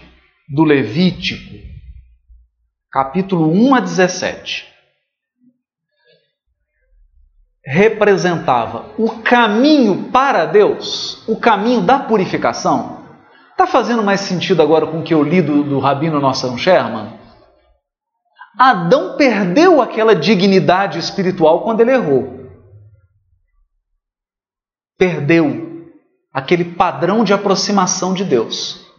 do 0.49 0.65
Levítico, 0.65 1.55
capítulo 2.91 3.53
1 3.53 3.75
a 3.75 3.81
17, 3.81 4.67
representava 7.65 8.93
o 8.99 9.23
caminho 9.23 10.11
para 10.11 10.47
Deus, 10.47 11.23
o 11.29 11.37
caminho 11.37 11.83
da 11.83 11.99
purificação. 11.99 13.01
Está 13.53 13.67
fazendo 13.67 14.03
mais 14.03 14.21
sentido 14.21 14.63
agora 14.63 14.87
com 14.87 15.01
o 15.01 15.03
que 15.03 15.15
eu 15.15 15.23
li 15.23 15.43
do, 15.43 15.63
do 15.63 15.79
Rabino 15.79 16.19
Nosson 16.19 16.57
Sherman? 16.57 17.19
Adão 18.59 19.17
perdeu 19.17 19.81
aquela 19.81 20.15
dignidade 20.15 20.99
espiritual 20.99 21.63
quando 21.63 21.81
ele 21.81 21.93
errou. 21.93 22.41
Perdeu 24.99 25.87
aquele 26.33 26.65
padrão 26.65 27.23
de 27.23 27.33
aproximação 27.33 28.13
de 28.13 28.25
Deus. 28.25 28.90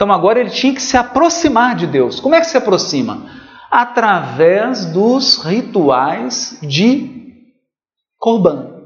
Então 0.00 0.10
agora 0.10 0.40
ele 0.40 0.48
tinha 0.48 0.72
que 0.72 0.80
se 0.80 0.96
aproximar 0.96 1.76
de 1.76 1.86
Deus. 1.86 2.20
Como 2.20 2.34
é 2.34 2.40
que 2.40 2.46
se 2.46 2.56
aproxima? 2.56 3.30
Através 3.70 4.86
dos 4.86 5.44
rituais 5.44 6.58
de 6.62 7.34
Corban, 8.18 8.80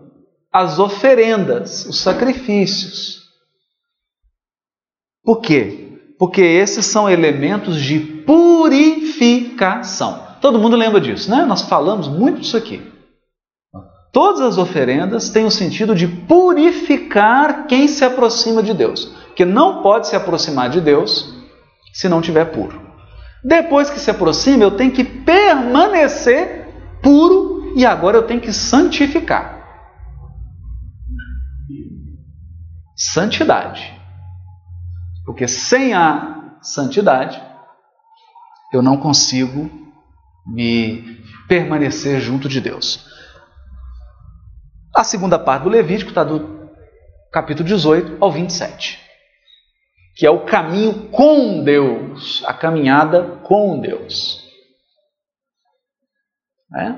as 0.53 0.81
oferendas, 0.81 1.87
os 1.87 2.01
sacrifícios. 2.01 3.29
Por 5.23 5.41
quê? 5.41 6.01
Porque 6.19 6.43
esses 6.43 6.85
são 6.85 7.09
elementos 7.09 7.81
de 7.81 8.01
purificação. 8.27 10.21
Todo 10.41 10.59
mundo 10.59 10.75
lembra 10.75 11.01
disso, 11.01 11.31
né? 11.31 11.45
Nós 11.45 11.63
falamos 11.63 12.09
muito 12.09 12.41
disso 12.41 12.57
aqui. 12.57 12.83
Todas 14.13 14.41
as 14.41 14.59
oferendas 14.59 15.29
têm 15.29 15.45
o 15.45 15.51
sentido 15.51 15.95
de 15.95 16.09
purificar 16.09 17.69
quem 17.69 17.87
se 17.87 18.05
aproxima 18.05 18.65
de 18.65 18.75
Deus. 18.75 19.23
Porque 19.35 19.45
não 19.45 19.83
pode 19.83 20.07
se 20.07 20.15
aproximar 20.15 20.71
de 20.71 20.81
Deus 20.81 21.35
se 21.93 22.09
não 22.09 22.23
tiver 22.23 22.45
puro. 22.53 22.81
Depois 23.43 23.91
que 23.91 23.99
se 23.99 24.09
aproxima, 24.09 24.63
eu 24.63 24.77
tenho 24.77 24.93
que 24.93 25.03
permanecer 25.03 26.69
puro 27.03 27.73
e 27.75 27.85
agora 27.85 28.17
eu 28.17 28.23
tenho 28.29 28.41
que 28.41 28.53
santificar. 28.53 29.61
Santidade. 32.95 34.01
Porque 35.27 35.49
sem 35.49 35.95
a 35.95 36.55
santidade, 36.63 37.43
eu 38.73 38.81
não 38.81 38.97
consigo 38.97 39.69
me 40.47 41.21
permanecer 41.49 42.21
junto 42.21 42.49
de 42.49 42.61
Deus. 42.61 43.05
A 44.95 45.03
segunda 45.03 45.41
parte 45.41 45.65
do 45.65 45.71
Levítico 45.71 46.11
está 46.11 46.23
do 46.23 46.71
capítulo 47.33 47.67
18 47.67 48.19
ao 48.23 48.31
27, 48.31 49.04
que 50.15 50.27
é 50.27 50.31
o 50.31 50.45
caminho 50.45 51.11
com 51.11 51.63
Deus, 51.63 52.45
a 52.45 52.55
caminhada 52.55 53.41
com 53.43 53.81
Deus. 53.81 54.43
É? 56.77 56.93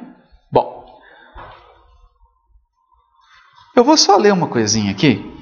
Bom, 0.50 1.00
eu 3.74 3.84
vou 3.84 3.96
só 3.96 4.16
ler 4.16 4.32
uma 4.32 4.48
coisinha 4.48 4.90
aqui. 4.90 5.34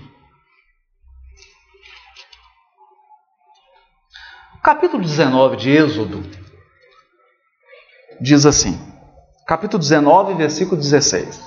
Capítulo 4.63 5.03
19 5.03 5.57
de 5.57 5.71
Êxodo 5.71 6.23
diz 8.21 8.47
assim: 8.47 8.79
capítulo 9.47 9.79
19, 9.79 10.35
versículo 10.35 10.81
16. 10.81 11.43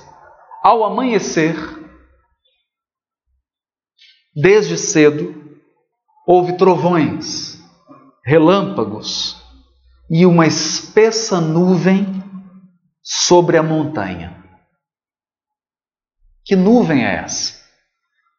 Ao 0.62 0.84
amanhecer, 0.84 1.56
desde 4.36 4.78
cedo, 4.78 5.37
houve 6.28 6.58
trovões, 6.58 7.58
relâmpagos 8.26 9.42
e 10.10 10.26
uma 10.26 10.46
espessa 10.46 11.40
nuvem 11.40 12.22
sobre 13.02 13.56
a 13.58 13.64
montanha. 13.64 14.44
Que 16.44 16.58
nuvem 16.58 17.06
é 17.06 17.16
essa? 17.16 17.66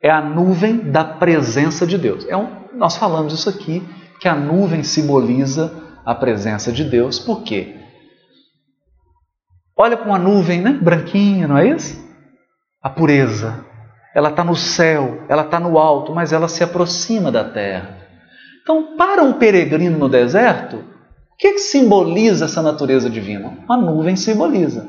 É 0.03 0.11
a 0.11 0.21
nuvem 0.21 0.91
da 0.91 1.03
presença 1.03 1.87
de 1.87 1.97
Deus. 1.97 2.27
É 2.27 2.37
um, 2.37 2.69
nós 2.75 2.97
falamos 2.97 3.33
isso 3.33 3.49
aqui, 3.49 3.83
que 4.21 4.29
a 4.29 4.35
nuvem 4.35 4.83
simboliza 4.83 5.73
a 6.05 6.15
presença 6.15 6.71
de 6.71 6.85
Deus. 6.85 7.19
Por 7.19 7.43
quê? 7.43 7.75
Olha 9.75 9.97
para 9.97 10.07
uma 10.07 10.19
nuvem, 10.19 10.61
né? 10.61 10.73
Branquinha, 10.73 11.49
não 11.49 11.57
é 11.57 11.69
isso? 11.69 11.99
A 12.83 12.91
pureza. 12.91 13.65
Ela 14.19 14.31
está 14.31 14.43
no 14.43 14.57
céu, 14.57 15.23
ela 15.29 15.43
está 15.43 15.61
no 15.61 15.79
alto, 15.79 16.13
mas 16.13 16.33
ela 16.33 16.49
se 16.49 16.65
aproxima 16.65 17.31
da 17.31 17.45
terra. 17.45 17.99
Então, 18.61 18.97
para 18.97 19.23
um 19.23 19.35
peregrino 19.35 19.97
no 19.97 20.09
deserto, 20.09 20.79
o 20.79 21.37
que, 21.39 21.53
que 21.53 21.61
simboliza 21.61 22.47
essa 22.47 22.61
natureza 22.61 23.09
divina? 23.09 23.59
A 23.69 23.77
nuvem 23.77 24.17
simboliza. 24.17 24.89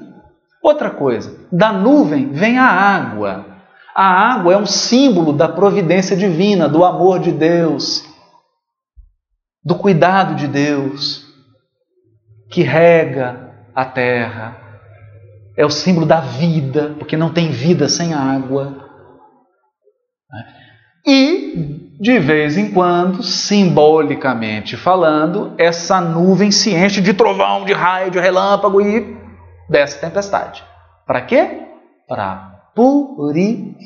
Outra 0.63 0.89
coisa, 0.89 1.45
da 1.51 1.71
nuvem 1.71 2.31
vem 2.31 2.57
a 2.57 2.65
água. 2.65 3.45
A 3.93 4.33
água 4.33 4.53
é 4.53 4.57
um 4.57 4.65
símbolo 4.65 5.31
da 5.31 5.47
providência 5.47 6.17
divina, 6.17 6.67
do 6.67 6.83
amor 6.83 7.19
de 7.19 7.31
Deus, 7.31 8.03
do 9.63 9.75
cuidado 9.75 10.33
de 10.33 10.47
Deus, 10.47 11.23
que 12.49 12.63
rega 12.63 13.53
a 13.75 13.85
terra. 13.85 14.57
É 15.55 15.63
o 15.63 15.69
símbolo 15.69 16.07
da 16.07 16.19
vida, 16.19 16.95
porque 16.97 17.15
não 17.15 17.31
tem 17.31 17.51
vida 17.51 17.87
sem 17.87 18.15
água. 18.15 18.88
E, 21.05 21.95
de 21.99 22.19
vez 22.19 22.57
em 22.57 22.71
quando, 22.71 23.23
simbolicamente 23.23 24.77
falando, 24.77 25.55
essa 25.57 25.99
nuvem 25.99 26.51
se 26.51 26.73
enche 26.73 27.01
de 27.01 27.13
trovão, 27.13 27.65
de 27.65 27.73
raio, 27.73 28.11
de 28.11 28.19
relâmpago 28.19 28.81
e 28.81 29.17
desce 29.69 29.99
tempestade. 29.99 30.63
Para 31.05 31.21
quê? 31.21 31.67
Para 32.07 32.71
purificar. 32.75 33.79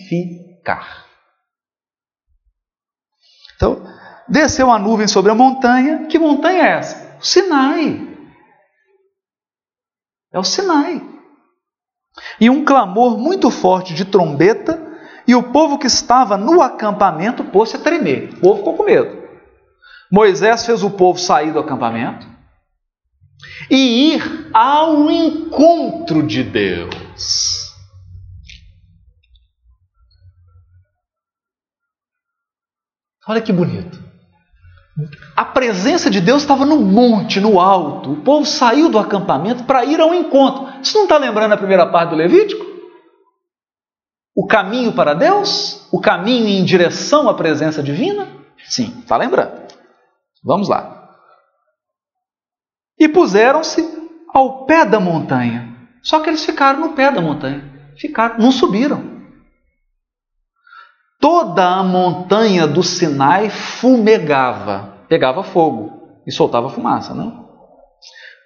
Então, 3.56 3.86
desceu 4.28 4.70
a 4.72 4.78
nuvem 4.78 5.08
sobre 5.08 5.32
a 5.32 5.36
montanha. 5.36 6.08
Que 6.08 6.20
montanha 6.20 6.64
é 6.64 6.72
essa? 6.72 7.18
O 7.20 7.26
Sinai. 7.26 8.10
É 10.34 10.40
o 10.40 10.44
Sinai. 10.44 11.02
E 12.40 12.50
um 12.50 12.66
clamor 12.66 13.18
muito 13.18 13.50
forte 13.50 13.94
de 13.94 14.04
trombeta 14.06 14.83
e 15.28 15.36
o 15.36 15.44
povo 15.44 15.78
que 15.78 15.88
estava 15.88 16.38
no 16.38 16.62
acampamento 16.62 17.44
pôs-se 17.44 17.76
a 17.76 17.80
tremer. 17.80 18.34
O 18.36 18.40
povo 18.40 18.58
ficou 18.58 18.78
com 18.78 18.84
medo. 18.84 19.24
Moisés 20.12 20.66
fez 20.66 20.84
o 20.84 20.92
povo 20.92 21.20
sair 21.20 21.52
do 21.52 21.60
acampamento 21.60 22.28
e 23.70 24.14
ir 24.14 24.50
ao 24.54 25.10
encontro 25.10 26.22
de 26.22 26.44
Deus. 26.44 27.64
Olha 33.28 33.42
que 33.42 33.54
bonito. 33.54 34.04
A 35.36 35.46
presença 35.46 36.10
de 36.10 36.22
Deus 36.22 36.44
estava 36.44 36.66
no 36.66 36.80
monte, 36.80 37.40
no 37.40 37.60
alto. 37.60 38.12
O 38.12 38.18
povo 38.18 38.46
saiu 38.46 38.90
do 38.90 39.00
acampamento 39.00 39.64
para 39.64 39.84
ir 39.86 40.00
ao 40.00 40.14
encontro. 40.14 40.68
Você 40.84 40.96
não 40.98 41.06
está 41.06 41.18
lembrando 41.18 41.54
a 41.54 41.58
primeira 41.58 41.88
parte 41.88 42.12
do 42.12 42.16
Levítico? 42.16 42.73
O 44.36 44.48
caminho 44.48 44.94
para 44.94 45.14
Deus? 45.14 45.88
O 45.92 46.00
caminho 46.00 46.48
em 46.48 46.64
direção 46.64 47.30
à 47.30 47.34
presença 47.34 47.84
divina? 47.84 48.28
Sim, 48.66 49.00
está 49.00 49.16
lembrando. 49.18 49.62
Vamos 50.44 50.68
lá. 50.68 51.10
E 53.00 53.08
puseram-se 53.08 53.88
ao 54.34 54.66
pé 54.66 54.86
da 54.86 55.00
montanha. 55.00 55.76
Só 56.02 56.20
que 56.20 56.30
eles 56.30 56.44
ficaram 56.44 56.80
no 56.80 56.90
pé 56.94 57.12
da 57.12 57.22
montanha. 57.22 57.64
Ficaram, 57.98 58.40
não 58.40 58.52
subiram. 58.52 59.14
Toda 61.20 61.66
a 61.66 61.84
montanha 61.84 62.68
do 62.68 62.84
Sinai 62.84 63.50
fumegava, 63.50 65.06
pegava 65.08 65.44
fogo 65.44 66.22
e 66.28 66.32
soltava 66.32 66.70
fumaça, 66.70 67.14
não? 67.14 67.48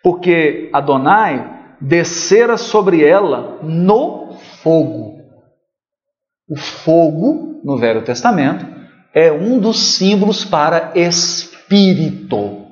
Porque 0.03 0.69
Adonai 0.71 1.75
descera 1.81 2.57
sobre 2.57 3.03
ela 3.03 3.59
no 3.63 4.33
fogo. 4.61 5.16
O 6.47 6.55
fogo, 6.55 7.61
no 7.63 7.77
Velho 7.77 8.03
Testamento, 8.03 8.65
é 9.13 9.31
um 9.31 9.59
dos 9.59 9.95
símbolos 9.95 10.45
para 10.45 10.97
espírito, 10.97 12.65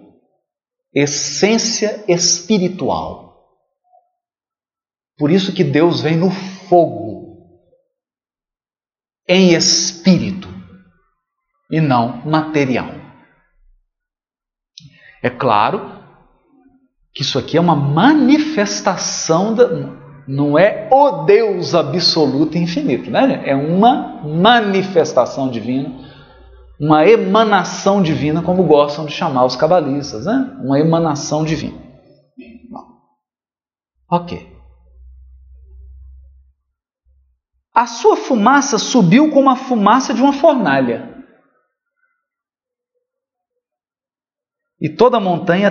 essência 0.93 2.05
espiritual. 2.07 3.26
Por 5.17 5.32
isso 5.32 5.53
que 5.53 5.63
Deus 5.63 6.01
vem 6.01 6.17
no 6.17 6.30
fogo, 6.30 7.26
em 9.28 9.53
espírito, 9.53 10.47
e 11.71 11.82
não 11.82 12.26
material. 12.26 12.89
É 15.23 15.30
claro 15.30 15.95
que 17.13 17.23
isso 17.23 17.39
aqui 17.39 17.57
é 17.57 17.61
uma 17.61 17.76
manifestação 17.76 19.55
da, 19.55 19.65
não 20.28 20.57
é 20.57 20.89
o 20.91 21.23
Deus 21.23 21.76
absoluto 21.76 22.57
e 22.57 22.61
infinito, 22.61 23.09
né? 23.11 23.43
É 23.45 23.55
uma 23.55 24.21
manifestação 24.23 25.49
divina, 25.49 25.93
uma 26.80 27.05
emanação 27.07 28.01
divina, 28.01 28.41
como 28.41 28.63
gostam 28.63 29.05
de 29.05 29.11
chamar 29.11 29.45
os 29.45 29.55
cabalistas, 29.55 30.26
né? 30.26 30.57
Uma 30.63 30.80
emanação 30.80 31.43
divina. 31.43 31.78
Ok. 34.09 34.55
A 37.73 37.86
sua 37.86 38.15
fumaça 38.15 38.78
subiu 38.78 39.32
como 39.32 39.49
a 39.49 39.55
fumaça 39.55 40.13
de 40.13 40.21
uma 40.21 40.34
fornalha. 40.34 41.13
E 44.80 44.89
toda 44.89 45.17
a 45.17 45.21
montanha 45.21 45.63